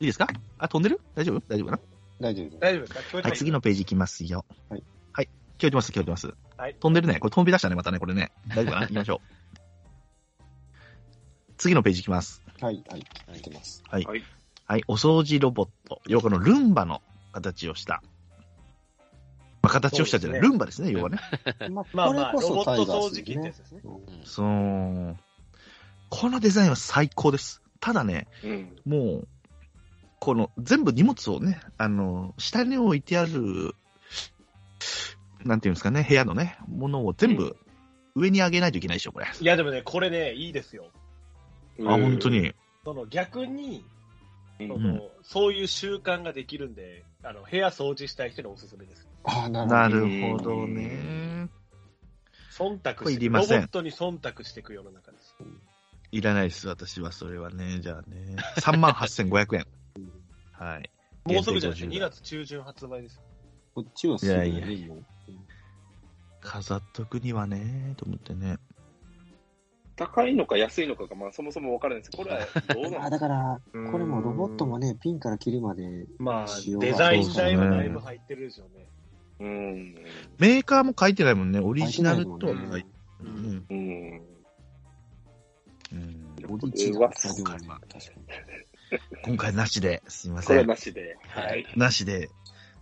[0.00, 0.28] いですか？
[0.58, 1.00] あ、飛んでる？
[1.14, 1.40] 大丈夫？
[1.48, 1.80] 大丈夫かな？
[2.20, 2.60] 大丈夫です。
[2.60, 3.00] 大丈夫ですか？
[3.00, 4.44] 聞こえてはい、ます次のページいきますよ。
[4.68, 4.82] はい。
[5.12, 5.24] はい。
[5.24, 5.32] 聞こ
[5.62, 6.34] えてます、聞こえてます？
[6.56, 7.18] はい飛んでるね。
[7.18, 8.32] これ飛び出したね、またね、これね。
[8.48, 8.86] 大丈夫かな？
[8.88, 9.20] 行きましょ
[10.38, 10.42] う。
[11.56, 12.42] 次のページいきます。
[12.60, 13.04] はい、はい。
[13.34, 13.82] 見てます。
[13.88, 14.04] はい。
[14.04, 14.22] はい
[14.66, 14.84] はい。
[14.86, 16.00] お掃除ロボット。
[16.06, 18.02] 要はこのルンバの形をした。
[19.62, 21.18] まあ、形をしたじゃない、そうですねルンバですね、要はね。
[21.70, 23.80] ままあまあ、ロボットタイガー掃除機ってやつですね。
[23.84, 25.16] うんそう。
[26.10, 27.62] このデザインは最高です。
[27.80, 28.76] ただね、うん。
[28.84, 29.28] もう、
[30.18, 33.74] この全部荷物をね、あの、下に置いてある、
[35.44, 37.56] なんていうんですかね、部屋のね、ものを全部
[38.14, 39.26] 上に上げないといけないでしょ、これ。
[39.26, 40.90] あ、いや、でもね、これね、いいですよ。
[41.78, 42.28] 本当。
[42.28, 42.54] に。
[42.84, 43.84] その逆に、
[44.58, 49.08] うんそのそういう習慣ができるんで、あの部屋掃除したい人におすすめです。
[49.24, 49.96] あ、なるほなど。
[49.96, 51.48] るほどね。
[52.50, 55.19] 忖度してロボットに忖度していく世の中です。
[56.12, 57.78] いらないです、私は、それはね。
[57.80, 58.36] じゃあね。
[58.60, 59.66] 38,500円。
[60.52, 60.90] はい。
[61.24, 61.78] もうすぐじゃない？
[61.78, 61.86] ですか。
[61.86, 63.20] 2限定50月中旬発売です。
[63.74, 65.04] こっちはすぐいやいねもう
[66.40, 68.56] 飾っとくにはね、と思ってね。
[69.96, 72.16] 高いのか安いのかが、まあそもそもわからないです。
[72.16, 72.38] これは
[72.74, 76.46] どうな あのだから、うんこれもロボットもね、ピンからキルまで、まあ、
[76.80, 78.88] デザイン代はだいぶ入ってるでしょうね。
[79.40, 79.94] うん。
[80.38, 81.60] メーカーも書いてないもんね。
[81.60, 82.38] オリジナルとは
[82.70, 82.88] 書いて
[83.20, 84.22] うる。
[86.50, 86.56] うん。
[86.56, 86.56] うん。
[86.56, 87.60] うんボディチが使えるもんね。
[87.60, 88.26] 今回は確かに。
[89.22, 90.68] 今回なしで、すいまこれはせん。
[90.68, 91.16] なしで。
[91.28, 91.66] はい。
[91.76, 92.30] なしで、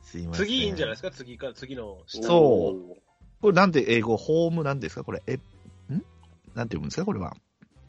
[0.03, 0.47] すいません。
[0.47, 1.11] 次いいんじゃないですか？
[1.11, 2.23] 次か、次の下。
[2.23, 3.03] そう
[3.41, 5.05] これなんで英語、ホームなんですか？
[5.05, 5.39] これ、え、ん？
[6.55, 7.05] なんて読むんですか？
[7.05, 7.37] これは。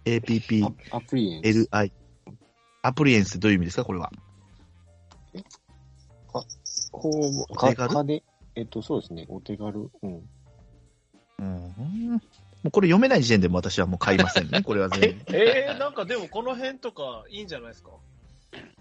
[0.06, 1.70] APP、アアプリエンス。
[1.72, 1.92] LI。
[2.82, 3.86] アプリエンスってどういう意味ですか？
[3.86, 4.12] これは。
[6.92, 8.24] こう、お手軽？
[8.56, 9.90] えっと、そうですね、お手軽。
[10.04, 10.30] うん。
[11.40, 12.22] うん。
[12.64, 14.62] もうこれ読めない時点でも私はもう買いませんね。
[14.64, 15.36] これは全部。
[15.38, 17.92] えー、なんかでもこの辺とかいいんじゃないですか？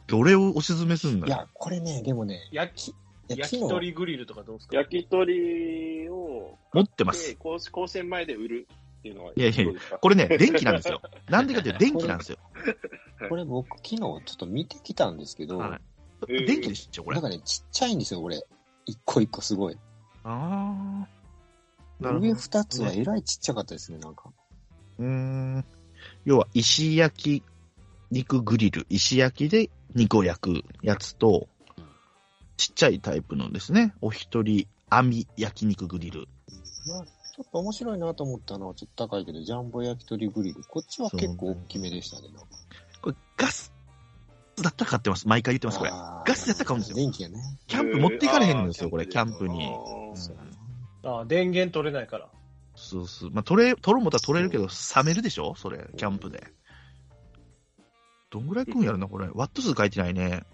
[0.07, 2.93] どれをおすすめするんだいや、これね、でもね、焼き、い
[3.29, 4.77] や焼き鳥グリルとかどうですか？
[4.79, 7.12] 焼き鳥を持ってま。
[7.12, 8.69] です甲子甲子園前で売る
[9.01, 9.33] っていうのは。
[9.37, 11.01] いやいやどうですかこれね、電気なんですよ。
[11.29, 12.38] なんでかっていうと電気なんですよ。
[13.29, 15.81] これ僕昨日ちょっと見てきたんですけど、はいうん
[16.47, 17.19] 電気でしょこれ。
[17.19, 18.43] あなんかね、ちっちゃいんですよ、これ。
[18.87, 19.79] 一個一個すごい。
[20.25, 21.17] あー。
[22.00, 24.30] 上二つはえらいちっちゃかったですね、なんか。
[24.98, 25.64] うーん。
[26.24, 27.42] 要は、石焼き
[28.11, 28.87] 肉グリル。
[28.88, 31.48] 石焼きで肉を焼くやつと、
[32.56, 36.28] ちっちゃいタイプのですね、お一人網焼肉グリル。
[36.87, 40.62] まあ、ちょっと面白いなと思ったのはちょっと高いけど、ジャンボ焼き鳥グリル。
[40.64, 42.28] こっちは結構大きめでしたね。
[43.02, 43.72] これ、ガス
[44.62, 45.26] だったら買ってます。
[45.28, 45.90] 毎回言ってます、これ。
[45.90, 47.38] ガスやったら買うんですよ電気やね。
[47.66, 49.66] キャンプ持っていかれへんんですよ、えーこれ、キャンプに。
[49.66, 50.58] うん
[51.04, 52.28] あ電源取れないから。
[52.74, 53.30] そうそう。
[53.32, 55.54] まあ、取れ、取るもたら取れるけど、冷めるでしょ？
[55.56, 56.52] それ、キャンプで。
[58.30, 59.28] どんぐらい食うんやろな、これ。
[59.32, 60.44] ワット数書いてないね。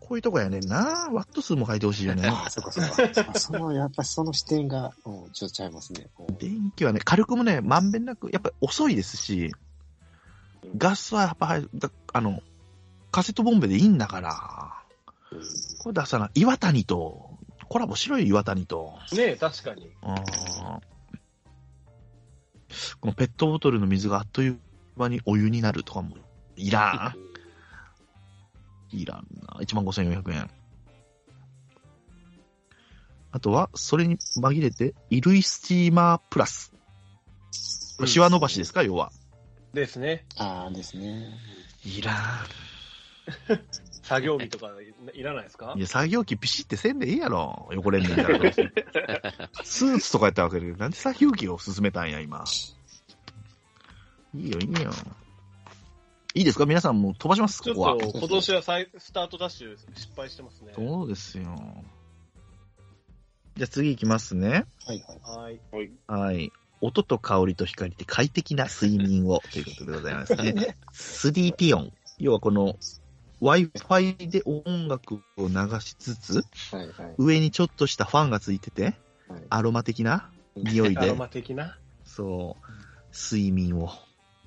[0.00, 1.08] こういうとこやねんな。
[1.12, 2.28] ワット数も書いてほしいよね。
[2.30, 3.34] ああ、そうかそうか。
[3.38, 6.08] その、やっぱその視点が、うん、ちょっとちゃいますね。
[6.18, 9.52] うん電気はね、火力もね、まんべんなく、やっぱり遅いですし、
[10.76, 12.42] ガスはやっぱだあの、
[13.10, 14.74] カセットボンベでいいんだから、
[15.80, 17.25] これ出さな、岩谷と、
[17.68, 18.98] コラボしろよ、岩谷と。
[19.12, 19.86] ねえ、確かに。
[20.02, 20.16] うん
[23.00, 24.58] このペットボトルの水があっという
[24.96, 26.16] 間にお湯になるとかも、
[26.56, 27.14] いら
[28.92, 28.96] ん。
[28.96, 29.60] いらんな。
[29.60, 30.50] 15,400円。
[33.30, 36.72] あとは、それに紛れて、衣類スチーマープラス。
[37.96, 39.12] これシワ伸ばしですか、要は。
[39.72, 40.24] ですね。
[40.36, 41.34] ああですね。
[41.84, 42.12] いら
[44.06, 44.70] 作業着とか
[45.14, 45.74] いらないですか？
[45.74, 45.78] ん。
[45.78, 47.68] いや、作業機ピシってせんでいいやろ。
[47.72, 48.52] 汚れんねんから。
[49.64, 52.44] スーツとかやったらわけど、なんで作業機を進めたんや、今。
[54.34, 54.90] いいよ、いいよ。
[56.34, 56.66] いいですか？
[56.66, 57.96] 皆さんもう飛ばします、ここは。
[57.96, 60.72] 今年は再スタートダッシュ失敗してますね。
[60.74, 61.44] そうですよ。
[63.56, 64.66] じゃあ次行きますね。
[64.84, 65.60] はいはい。
[65.72, 65.90] はい。
[66.06, 66.52] はい。
[66.82, 70.76] 音と香りと光で快適な睡眠をということでございますね。
[70.92, 71.92] スリーピオン。
[72.18, 72.76] 要はこの
[73.42, 77.14] Wi-Fi で音楽を流しつつ、はいはい。
[77.18, 78.82] 上にちょっとしたファンがついてて、
[79.28, 81.76] はいアロマ的な匂いで、アロマ的な？
[82.04, 82.66] そう、
[83.14, 83.90] 睡眠を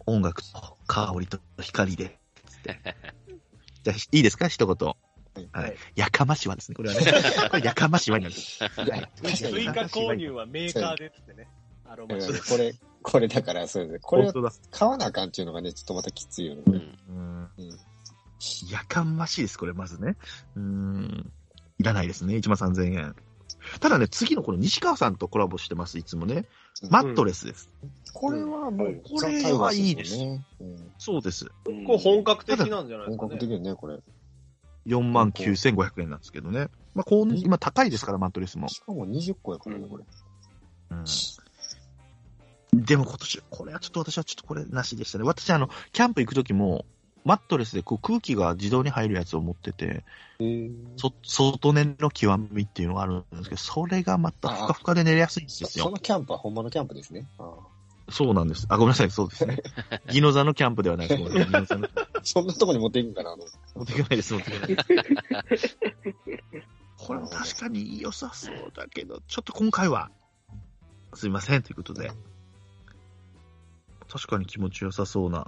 [0.05, 2.17] 音楽と香りと光で。
[3.83, 4.47] じゃあ、いいですか？
[4.47, 4.87] 一言。
[4.87, 4.95] は
[5.51, 5.73] はいい。
[5.95, 6.75] やかましわですね。
[6.75, 7.11] これはね。
[7.51, 8.35] これやかましわになる。
[8.91, 9.09] はい。
[9.35, 11.47] 追加購入はメーカーでってね。
[11.85, 13.99] アロマこれ、これだから、そうですね。
[13.99, 14.31] これ。
[14.71, 16.63] 買わなあかんっていうのがね、ちょっとまたきついよね。
[16.65, 17.79] うんうん
[18.71, 20.17] やかましいです、これ、まずね。
[20.55, 21.31] うーん。
[21.77, 22.35] いらないですね。
[22.35, 23.15] 1万3000円。
[23.79, 26.45] ただね、次のこの西川さんとコラボしてます、いつもね。
[26.89, 27.69] マットレスです。
[28.13, 30.95] これはもう、これはいいですザタイガースよね。
[30.97, 31.47] そうです。
[31.65, 33.11] うんこう本格的なんじゃないうん。
[33.11, 33.29] ですかね。
[33.29, 33.99] 本格的よね、これ。
[34.87, 36.69] 49,500円なんですけどね。
[36.95, 38.69] まあ、こう、今高いですから、マットレスも。
[38.69, 40.03] しかも20個やからね、これ。
[40.91, 42.85] うん。
[42.85, 45.23] でも今年、これはちょっと私はちょっとこれなしでしたね。
[45.25, 46.85] 私、あの、キャンプ行くときも、
[47.29, 50.03] マットレスでこう空気が自動に入るやつを持ってて、
[50.97, 55.97] そ、外寝の極みっていうのがあるんですけど、それがまたふかふかで寝れやすいんですよそその。
[55.97, 57.27] キャンプは本物キャンプですね。
[57.37, 57.53] あ
[58.09, 58.65] そうなんです。
[58.67, 59.61] あ、ごめんなさい、そうですね。
[60.09, 61.23] ギノザのキャンプではないです。
[62.33, 63.35] そんなとこに持っていくんかな。
[63.75, 64.75] 持っていかないです、持っていかない
[65.49, 65.77] です。
[66.97, 70.09] これも確かに良さそうだけど、ちょっと今回は、
[71.13, 72.11] すいません、ということで。
[74.09, 75.47] 確かに気持ちよさそうな、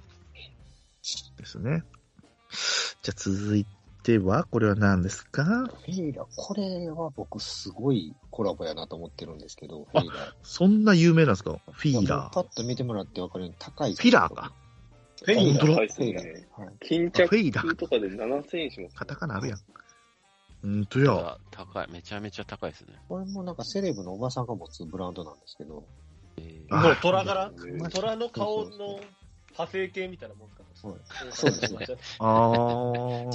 [1.37, 1.83] ですね。
[3.01, 3.65] じゃあ続い
[4.03, 5.43] ては、これは何ですか？
[5.43, 10.33] フェイラー、これは僕すごいコラボやなと思ってるんですけど、フェイラー。
[10.43, 11.59] そんな有名なんですか？
[11.71, 12.33] フィーラー。
[12.33, 13.95] パッと見てもらって分かるように高い。
[13.95, 14.53] フィラーか。。
[15.23, 16.47] フェイラーフェイラーね。。
[16.57, 16.69] はい。
[16.87, 18.95] 巾あフェイ着ラーとかで7000円します。
[18.95, 19.59] カタカナあるやん。
[20.63, 21.11] うんとや。
[21.13, 21.87] あ高い。
[21.91, 22.95] めちゃめちゃ高いですね。
[23.07, 25.83] これもなんかセレブのおばさんが持つブランドなんですけど、
[26.37, 27.51] えう虎柄？
[27.55, 28.99] うん虎の顔の
[29.51, 30.60] 派生系みたいなもんか？
[30.83, 30.99] はい
[31.31, 31.85] そうですね。
[32.19, 33.31] あー。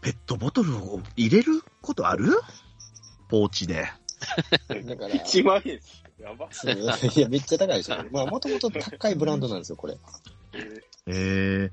[0.00, 2.28] ペットボトルを入れることある？
[3.28, 3.86] ポーチで。
[4.68, 6.04] だから、1万円です。
[6.20, 6.48] やば。
[6.50, 7.96] そういや、めっちゃ高いでしょ。
[8.10, 9.96] まあ、もともと高いブランドなんですよ、これ。
[10.52, 11.70] えーえー、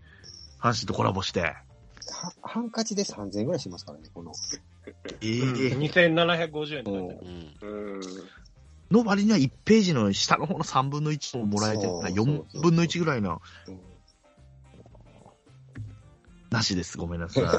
[0.59, 1.41] 阪神とコラボして。
[1.41, 1.55] は
[2.43, 4.31] ハンカチで3000円ぐらいしますからね、この。
[4.85, 7.27] えー、2750円って書いてある
[7.61, 7.95] うん。
[7.95, 8.01] うん。
[8.91, 12.25] の割には1ページの下の方の3分の1ももらえてるな、そうそう
[12.57, 13.79] 4分の1ぐらいな、うん
[16.55, 16.97] なしです。
[16.97, 17.43] ごめんなさい。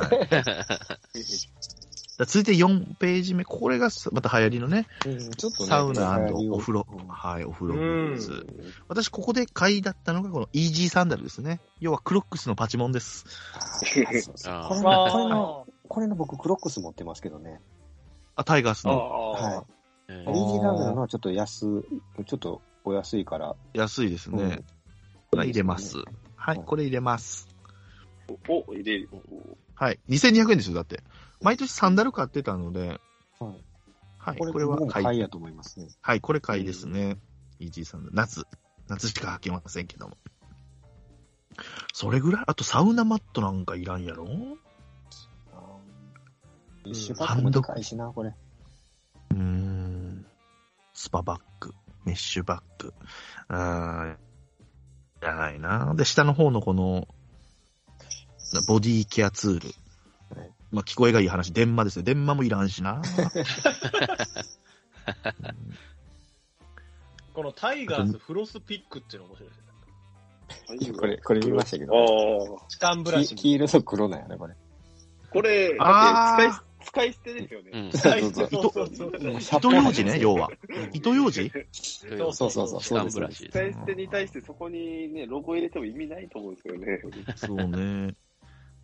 [2.19, 3.45] 続いて4ページ目。
[3.45, 6.19] これがまた流行りのね、うんちょっとね、サウナ
[6.51, 6.87] お風呂。
[6.91, 8.47] うんはい、お風呂うんグッズ。
[8.89, 11.61] 私、ここで買いだったのが、このイージーサンダルですね。
[11.79, 13.27] 要はクロックスのパチモンです。
[13.27, 13.81] こ
[14.75, 17.61] れの、これあの、僕、クロックス持ってますけどね。
[18.35, 19.76] あ、タイガースあのはえい。
[20.09, 21.83] イーージーランドのはちょっと安、
[22.27, 23.57] ちょっとお安いから。
[23.75, 24.43] 安いですね。
[24.43, 24.65] うん
[25.29, 25.99] これ入れます。
[25.99, 26.05] は
[26.55, 27.49] い、はいこれ入れます。
[28.49, 29.11] お、入れる。
[29.75, 29.99] はい。
[30.09, 31.03] 2200円ですよ、だって。
[31.43, 33.01] 毎年サンダル買ってたので、
[33.41, 33.65] はい
[34.19, 35.19] はい、これこれは買い。
[35.19, 35.89] やと思いますね。
[36.01, 37.19] はい、これ買いですね。
[37.59, 38.15] イージーサンダル。
[38.15, 38.47] 夏。
[38.89, 40.17] 夏しか履けませんけども。
[41.93, 44.27] それぐらいあとサウナマットなんかいらんやろ？
[45.53, 48.33] あー一種パックもでかいしな、これ。
[49.33, 49.56] うーん。
[50.97, 51.75] スパバッグ、
[52.07, 52.95] メッシュバッグ。
[53.49, 54.17] あーい
[55.21, 55.95] らないな。
[55.95, 57.07] で、下の方のこの、
[58.67, 59.69] ボディケアツール。
[60.41, 62.03] はいまあ、聞こえがいい話、電話ですね。
[62.03, 63.03] 電話もいらんしな。
[67.35, 69.59] このタイガースフロスピックっていうの面白いです
[70.91, 70.99] ね。
[70.99, 72.59] これ、これ見ましたけあど。
[72.59, 72.67] あ。
[72.71, 73.43] 歯間ブラシき。
[73.43, 74.55] 黄色と黒なんやね、これ。
[75.31, 77.71] これ、あーだって使い、使い捨てですよね。
[77.73, 77.93] うん。
[77.93, 80.51] そうそうそうそうそうそうもう糸ようじね、要は。
[80.93, 81.51] 糸ようじ？
[81.73, 87.01] そうそうそうそう歯間ブラシ使い捨てに対してそこにね、ロゴ入れても意味ないと思うんですよね。
[87.37, 88.15] そうね。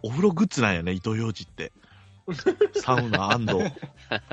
[0.03, 1.73] お風呂グッズなんやね、糸ようじって。
[2.75, 3.39] サウナ お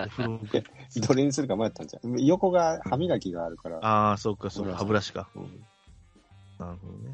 [0.09, 1.01] 風呂グッズ。
[1.01, 2.25] どれにするか迷ったんじゃん。
[2.25, 3.77] 横が歯磨きがあるから。
[3.77, 5.29] ああ、そうか、そうか、歯ブラシか。
[6.59, 7.13] なるほどね。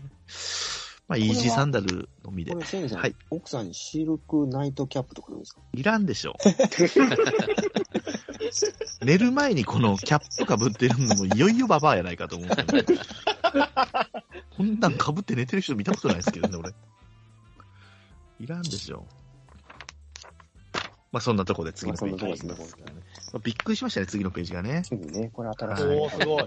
[1.07, 2.59] まあ、イージーサンダルのみでこ。
[2.59, 5.61] れ、先生、はい奥さんにシルクナイトキャップとかどうですか？
[5.73, 6.35] いらんでしょ。
[9.03, 13.01] 寝る前にこのキャップかぶってるのもいよいよババアやないかと思うんですけど、
[14.57, 16.73] こんなんかぶって寝てる人見たことないですけどね、俺。
[18.39, 19.05] いらんでしょ。
[21.11, 22.63] まあそんなとこで次のページねま
[23.35, 24.81] あびっくりしましたね、次のページがね。
[24.85, 25.83] 次ね、これ新しい。
[25.83, 26.45] おー、すごい。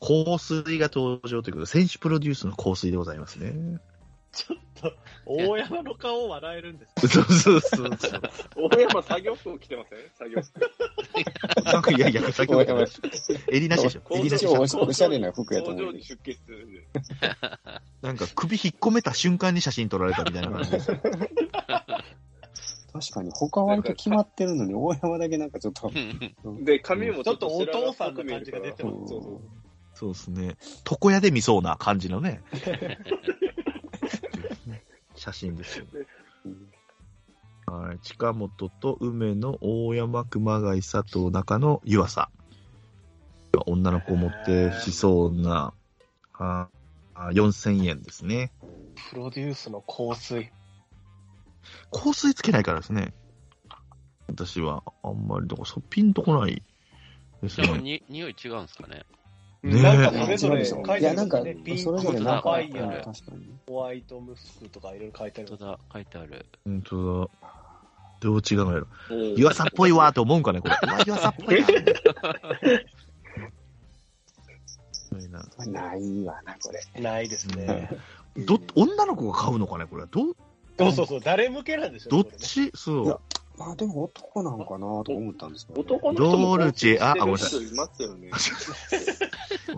[0.00, 3.80] 香水が登場ということで、選手プロデュースの香水でございますね。
[4.32, 4.92] ちょっと、
[5.24, 8.20] 大山の顔笑えるんですそうそうそうそう。
[8.70, 9.98] 大山作業服着てません？
[10.18, 11.64] 作業服。
[11.64, 12.86] なんかいやいや、先ほど
[13.50, 14.02] 襟なしでしょ。
[14.10, 16.38] 襟なしでしょおしゃれな服やと思うに出血。
[18.02, 20.86] なんか首引っ込めた瞬間に写真撮られたみたいな感じです。
[22.96, 25.90] 確かに、他割と決まってるのに、大山だけなんかちょっと。
[26.62, 29.55] で、髪もちょっとお父さんの感じが出てますそうそう
[29.96, 30.56] そうですね。
[30.88, 32.42] 床屋で見そうな感じのね。
[35.16, 35.90] 写真ですよね。
[37.66, 37.98] はい。
[38.00, 42.30] 近本と梅野、大山、熊谷、佐藤、中野、湯浅。
[43.66, 45.72] 女の子を持ってしそうな、
[46.34, 46.68] あ
[47.14, 48.52] あ4000円ですね。
[49.10, 50.52] プロデュースの香水。
[51.90, 53.14] 香水つけないからですね。
[54.28, 56.62] 私は、あんまり、だからピンとこない
[57.42, 57.82] ですでもね。
[57.82, 59.04] に、匂い違うんですかね。
[59.66, 61.54] ねえなんかそれぞれ書いてあいや、るなんか、ね。
[61.56, 62.42] ピンそれぞれクなんか。
[63.66, 65.58] ホワイトムスクとかいろいろ書いてある本。
[65.58, 66.46] 当だ、書いてある。
[66.64, 67.30] 本当だ。
[68.20, 68.86] どう違うのやろ。
[69.10, 70.76] うん湯浅っぽいわーって思うんかね、これ。
[70.82, 71.64] うわ、湯浅っぽい
[75.30, 75.44] な。
[75.66, 77.00] な ないわな、これ。
[77.00, 77.90] ないですね。
[78.36, 80.06] ど、女の子が買うのかね、これ。
[80.06, 80.36] ど、
[80.78, 83.20] そうそうそう、誰向けなんでしょどっち、そう。
[83.58, 85.86] まあでも男なんかなと思ったんですけど、ね。
[85.86, 88.30] 男の人もドルチェああごめんなさいますよね。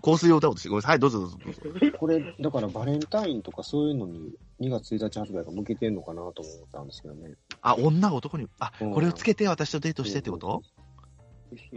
[0.02, 0.90] 香水を歌おうとして、ごめんなさい。
[0.92, 1.60] はい、どうぞどうぞどうぞ。
[1.98, 7.34] これ、だからバレンタインとかそういうのに2月1日発売が向けてんのかなと思ったんですけどね。
[7.62, 10.62] あ、女が男に、あ、うんこれをつけて私とデートしてってこと？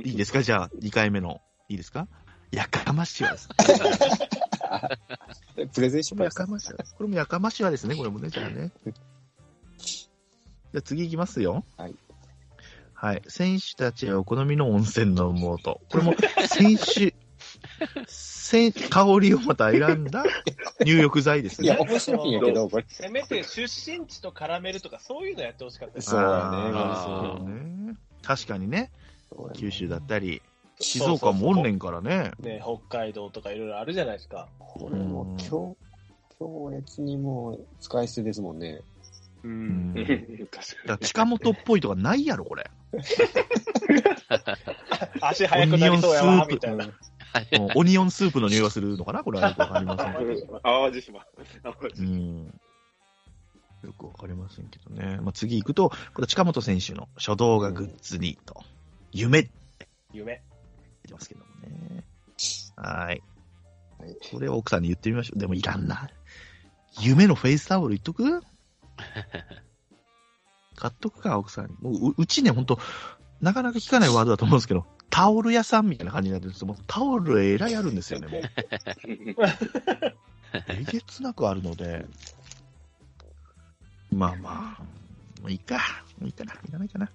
[0.04, 0.41] いいですか？
[0.41, 1.39] じゃあ、2回目の。
[1.70, 2.08] いいですか？
[2.52, 3.47] やかましわです。
[5.58, 6.80] えプレゼンしまやかましわ。
[6.97, 8.72] これもやかましわですね、これもね、じゃあね。
[10.72, 11.65] じゃあ次いきますよ。
[11.78, 11.95] はい。
[12.93, 13.22] はい。
[13.28, 15.82] 選手たちはお好みの温泉のもと。
[15.89, 16.15] これも、
[16.47, 17.15] 選手、
[18.07, 20.24] せ香りをまた選んだ
[20.86, 21.80] 入浴剤ですいや、ね。
[21.82, 22.86] 面白いんやけど、これ。
[22.88, 28.91] せめて出身地と絡めるとか、そういうのやってほしかったですそうやねあーそうね確かにね、
[29.55, 30.41] 九州だったり、
[30.80, 32.32] 静岡もおんねんからね。
[32.39, 34.47] ね、北海道とかいろいろあるじゃないですか。
[34.59, 35.76] これもう強、
[36.39, 38.82] 強烈にもう使い捨てですもんね。
[39.44, 39.94] ううん
[40.52, 42.70] 確から近本っぽいとかないやろ、これ。
[45.22, 46.86] 足速くなりそうやわ、みたいな。
[46.86, 46.94] うん
[47.76, 50.34] オニオンスープの匂いがするのかなこれはよくわかりませんけど。
[50.34, 50.42] に。
[50.64, 51.20] 淡路島。
[51.22, 51.26] う
[51.96, 52.06] 島。
[52.06, 52.46] ん。
[53.84, 55.18] よくわかりませんけどね。
[55.22, 58.64] まあ、次行くと、これ近本選手の書道画グッズにと、
[59.12, 60.34] 夢って夢。
[60.34, 60.42] 言っ
[61.08, 62.04] てますけどもね。
[62.76, 63.24] はい。
[64.00, 65.39] はいこれを奥さんに言ってみましょう。
[65.39, 66.10] でもいらんな。
[67.00, 68.42] 夢のフェイスタオル言っとく？
[70.76, 71.76] 買っとくか、奥さんに。
[71.82, 72.80] もうう、うちね、ほんと、
[73.41, 76.68] なかなか聞かないワードだと思うんですけど、タオル屋さんみたいな感じになってるんですよ。
[76.68, 78.41] もうタオルえらいあるんですよね、もう。
[80.68, 82.06] えげつなくあるので、
[84.12, 84.84] まあまあ、
[85.41, 85.76] もういいか。
[86.20, 86.54] もういいかな。
[86.54, 87.10] いらないかな。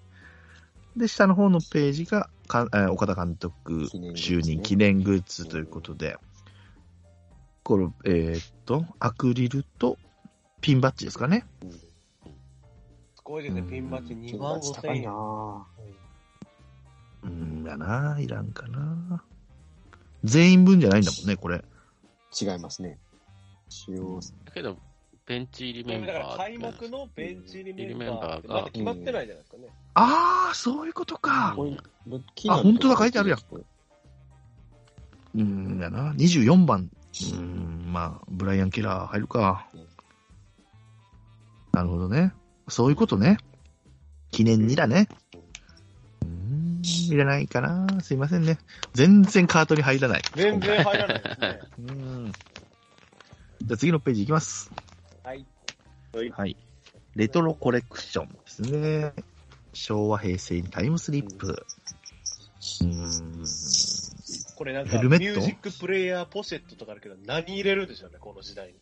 [0.97, 6.17] で、下の方のページが、かえー岡田監督就任記念グッズということで、
[7.63, 9.99] これ、えーっと、アクリルと
[10.61, 11.45] ピンバッジですかね。
[13.15, 15.11] すごいですね、ピンバッジ2万5高千円いな。
[15.11, 15.63] ぁ。
[17.25, 19.23] うんだな、いらんかな。
[20.25, 21.65] 全員分じゃないんだもんね、これ。
[22.41, 22.99] 違いますね。
[23.69, 24.77] 使用だけど、
[25.27, 26.13] ベンチ入りメンバー。
[26.13, 29.69] だから開幕のベンチ入りメンバーが決まってないじゃないですかね。
[29.95, 31.55] あー、そういうことか。
[31.57, 31.77] これ
[32.49, 33.41] あ本当だ書いてあるやん
[35.35, 36.13] うんだな。
[36.15, 36.91] 24番。
[37.33, 39.87] うん、まあ、ブライアン・ケラー入るかうん。
[41.77, 42.33] なるほどね。
[42.69, 43.37] そういうことね。
[44.31, 45.09] 記念にだね。
[46.25, 48.01] うん、いらないかな。
[48.01, 48.57] すいませんね。
[48.95, 50.23] 全然カートに入らない。
[50.35, 51.61] 全然入らないですね。
[51.79, 52.33] うん。
[52.33, 54.71] じゃあ次のページいきます。
[55.23, 55.45] はい。
[56.31, 56.57] はい。
[57.15, 59.13] レトロコレクションですね。
[59.75, 61.49] 昭和、平成にタイムスリップ。
[61.49, 64.55] うーん。
[64.57, 65.25] これなんか、ヘルメット？
[65.27, 68.75] ミュージックプレイヤーポシェットとかあるけど、何入れるんでしょうね、この時代に。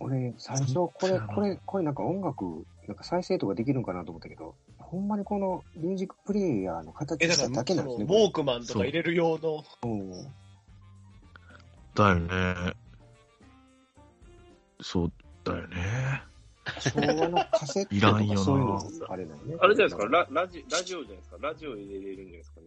[0.00, 8.04] 俺、最初、これ、これ、これなんか音楽、なんか再生とかできるんかなと思ったけど、ほんまにこのミュージックプレイヤーの形しただけなんですね。
[8.04, 9.64] ウォークマンとか入れる用の、
[11.94, 12.74] だよね。
[14.80, 15.12] そう
[15.44, 16.22] だよね。
[16.80, 19.56] 昭和のカセットいらんよなとかそういうのあれだよね。
[19.60, 22.66] あれじゃないですか、ララジラジオじゃないですか、ラジオ入れれるんじゃないですかね。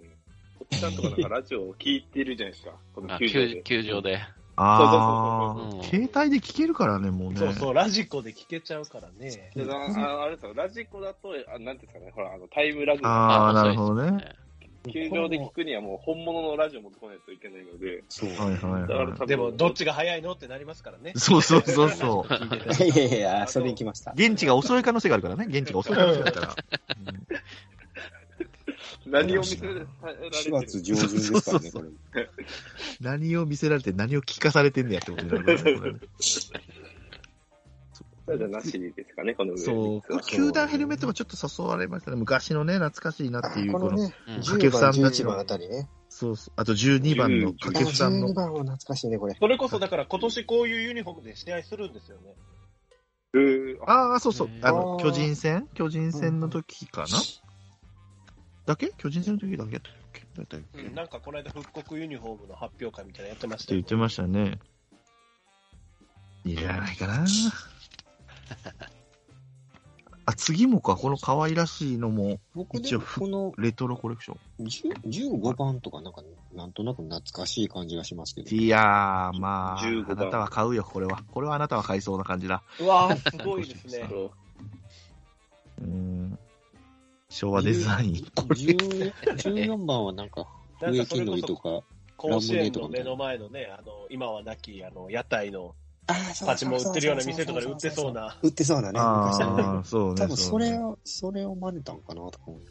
[0.60, 3.64] おっちゃんとかなんかラジオを聞いてるじゃないですか、このあ球場で球。
[3.64, 4.20] 球場で。
[4.60, 7.38] あそうそうそうあ、携帯で聞けるからね、もうね。
[7.38, 9.51] そうそう、ラジコで聞けちゃうからね。
[9.55, 14.36] であああれですよ、ラジコだと、あなんていうんですかね、ほら、あのタイムラグがああ、なるほどね。
[14.91, 18.30] 球場で聞くにはもう本物のラジオ持ってこないといけないので、そう。
[18.30, 21.20] はいはいはだから多分でも、どっちが早いのってなりますからねい。。
[21.20, 22.34] そうそうそうそう。
[22.34, 24.14] 聞い やいやいや、それ行きました。
[24.16, 25.45] 現地が遅い可能性があるからね。
[25.49, 26.55] 現地が遅い可能性があるから。
[29.08, 32.30] うん何を見せられてる？4月上旬ですからね、これ。
[33.01, 35.99] 何を見せられて何を聞かされてんねやってことになるか。
[38.28, 42.18] それじゃなしですかね、この上そう、これ球団ヘルメットもちょっと誘われましたね。
[42.18, 45.88] 昔のね、懐かしいなっていう、この、このね、うん10番、11番あたりね。
[46.10, 47.53] そうそう、あと12番の。
[47.53, 49.36] 掛布さんの12、番は懐かしいね、これ。
[49.39, 52.36] それこそ、だから今年こういうユニフォームで試合するんですよね。
[53.34, 53.84] えー。
[53.84, 55.70] あああ、そうそう、あの、巨人戦？
[55.74, 57.08] 巨人戦の時かな？
[58.68, 58.91] だけ？
[58.97, 59.72] 巨人戦の時だけ？
[59.72, 60.82] だったっけだったっけ？
[60.82, 64.59] ってなんかこの間復刻ユニフォームの発表会みたいなのやってましたよ言ってましたね。
[66.43, 67.26] いらないかな
[70.30, 72.41] あ、次もか、この可愛らしいのも、
[72.74, 74.65] 一応もこのレトロコレクション。
[74.65, 76.22] 10 15番とかなんか、
[76.53, 78.49] なんとなく懐かしい感じがしますけど。
[78.49, 81.24] いやー、まあ、15番あなたは買うよ、これは。
[81.32, 82.61] これはあなたは買いそうな感じだ。
[82.82, 84.05] うわー、すごいですね。
[84.09, 84.32] そ
[85.80, 86.38] うん。
[87.38, 88.26] 昭和デザイン。
[88.34, 90.48] これ、10 14番はなんか、
[90.82, 91.84] 植木のりとか。
[92.18, 95.76] 甲子園の目の前のね、あの、今はなき、あの、屋台の
[96.08, 98.36] あーそうパチも売ってるような店とかで売ってそうな。
[98.42, 99.38] 売ってそうなね、昔
[99.88, 100.20] そうね。
[100.20, 102.62] 多分それを、それを真似たんかなとか思う。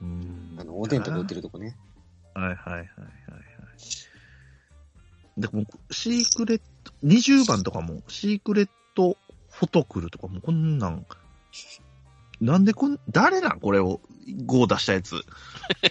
[0.00, 1.76] うーんあの、おでんとか売ってるとこね。
[2.32, 2.84] はいはいはいはいは
[5.36, 5.40] い。
[5.42, 9.18] でも、シークレット、20番とかも、シークレット
[9.50, 11.04] フォトクルとかも、こんなん、
[12.40, 15.22] なんでこん、誰なんこれを、5出したやつ。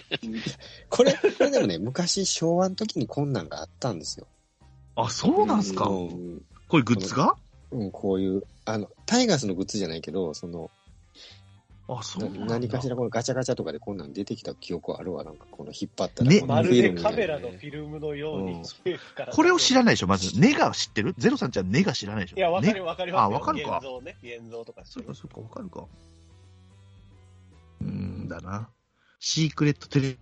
[0.90, 4.26] これ、これでもね、昔昭和の時にこんなんがあったんですよ。
[4.94, 6.42] あ、そうなんすか、うん。
[6.68, 7.36] これグッズが？
[7.72, 10.70] うん、こういう、あの、タイガースのグッズじゃないけど、その、
[11.88, 12.24] あ、そう。
[12.24, 16.30] なんだ何かしらこのガチャガチャとかでこんなん出てきた記憶あるわ、なんかこの引っ張ったら。
[16.30, 16.42] ね。
[16.46, 18.62] まるでカメラのフィルムのように、うん。
[19.32, 21.14] これを知らないでしょまず、ネガ知ってる？
[21.18, 22.36] ゼロさんちゃんネガ知らないでしょ。
[22.36, 23.36] いや、わかねるわかりますよ。
[23.36, 23.78] あわかるか。
[23.78, 25.84] 現像ね、現像とかしてそうか、そうか、わかるか。
[27.80, 28.70] うーんだな。
[29.18, 30.16] シークレットテレ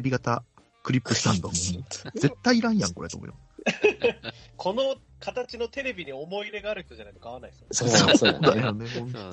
[0.00, 0.42] ビ型
[0.82, 1.48] クリップスタンド。
[1.48, 1.54] もう
[2.18, 3.34] 絶対いらんやん、これ、と思うよ。
[4.56, 7.88] この形のテレビに思い入れがある人じゃないと買わないですよ。
[7.88, 8.86] そうそうだよね、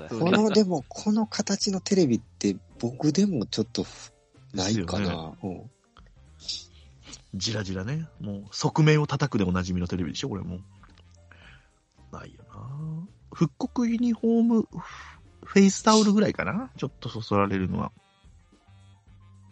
[0.09, 3.85] この、でも、この形のテレビって僕でもちょっと
[4.53, 5.35] ないかな。
[5.43, 5.69] うん
[7.35, 8.07] じらじらね。
[8.19, 10.59] もう、側面を叩くでおなじみのテレビでしょ、これもう。
[12.11, 13.07] ないよな。
[13.33, 14.67] 復刻ユニフォーム、
[15.53, 16.71] フフェイスタオルぐらいかな？
[16.77, 17.91] ちょっとそそられるのは。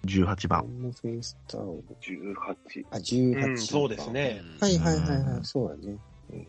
[0.05, 0.25] 18番。
[0.25, 1.83] ホームフェイスタオル。
[2.01, 2.85] 18。
[2.89, 3.49] あ、18。
[3.49, 4.41] うん、そうですね。
[4.59, 5.97] はいはいはいはい、うんそうだね。
[6.33, 6.47] うん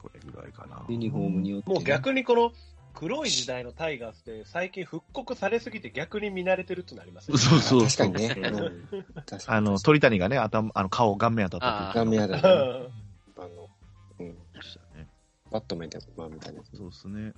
[0.00, 0.84] これぐらいかな。
[0.88, 1.74] ユニフォームによって、ね。
[1.74, 2.52] もう逆にこの
[2.94, 7.40] 黒い時代のタイガースって最近復刻されすぎて逆に見慣れてるってなりますよね。
[7.40, 8.36] そうそう確かにね。
[9.48, 12.42] あの、鳥谷がね、頭、あの、顔、顔面当たったあ画面やだね。
[12.44, 12.46] う
[13.40, 13.68] んあの、
[14.20, 14.38] うん。
[15.50, 16.60] バットマンみたいな、まあ、みたいな。
[16.72, 17.32] そうですね。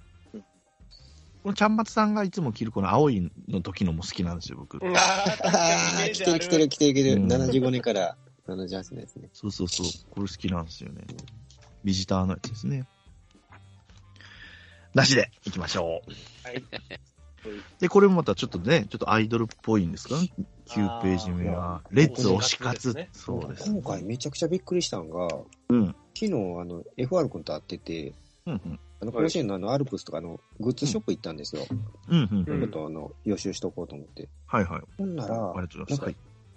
[1.42, 4.78] このちゃんまつさんがいつも着るこの青いの時のも好きなんですよ、僕。
[4.84, 7.22] うんあああ、ージあ来てる来てる来てる来てる。
[7.22, 8.16] うん75年から
[8.46, 9.28] 78のやつね。
[9.32, 9.86] そうそうそう。
[10.10, 11.02] これ好きなんですよね。
[11.84, 12.86] ビジターのやつですね。
[14.94, 16.02] なしで行きましょ
[16.44, 16.46] う。
[16.48, 16.62] はい
[17.78, 20.16] で、これもまたちょっとね、ちょっとアイドルっぽいんですか
[20.66, 21.82] ?9 ページ目は。
[21.90, 22.94] レッツ推し活。
[23.12, 23.70] そうです。
[23.70, 25.28] 今回めちゃくちゃびっくりしたんが、
[25.68, 25.86] うん。
[26.14, 28.12] 昨日、あの、FR 君と会ってて、
[28.48, 28.80] うんうん。
[29.00, 31.66] あの、甲子園のあの、アルプスとかのグッズショップ行ったんですよ。
[31.70, 31.78] うん
[32.08, 32.44] うん。
[32.48, 34.28] うんちょっとあの、予習しとこうと思って。
[34.46, 34.80] はいはい。
[34.96, 36.02] ほんなら、ありがとうございます。
[36.04, 36.16] はい。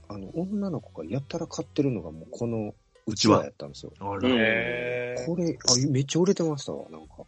[0.10, 2.74] あの、女の子がやったら買ってるのがもうこの
[3.08, 3.94] うちわやったんですよ。
[4.00, 7.26] あら、これ、あ、めっちゃ売れてましたわ、なんか。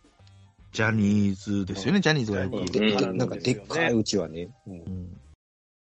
[0.72, 2.56] ジャニーズですよね、ジャニーズがよく。
[2.72, 4.50] でうんでなんかでっかいうちわね。
[4.66, 4.90] うんう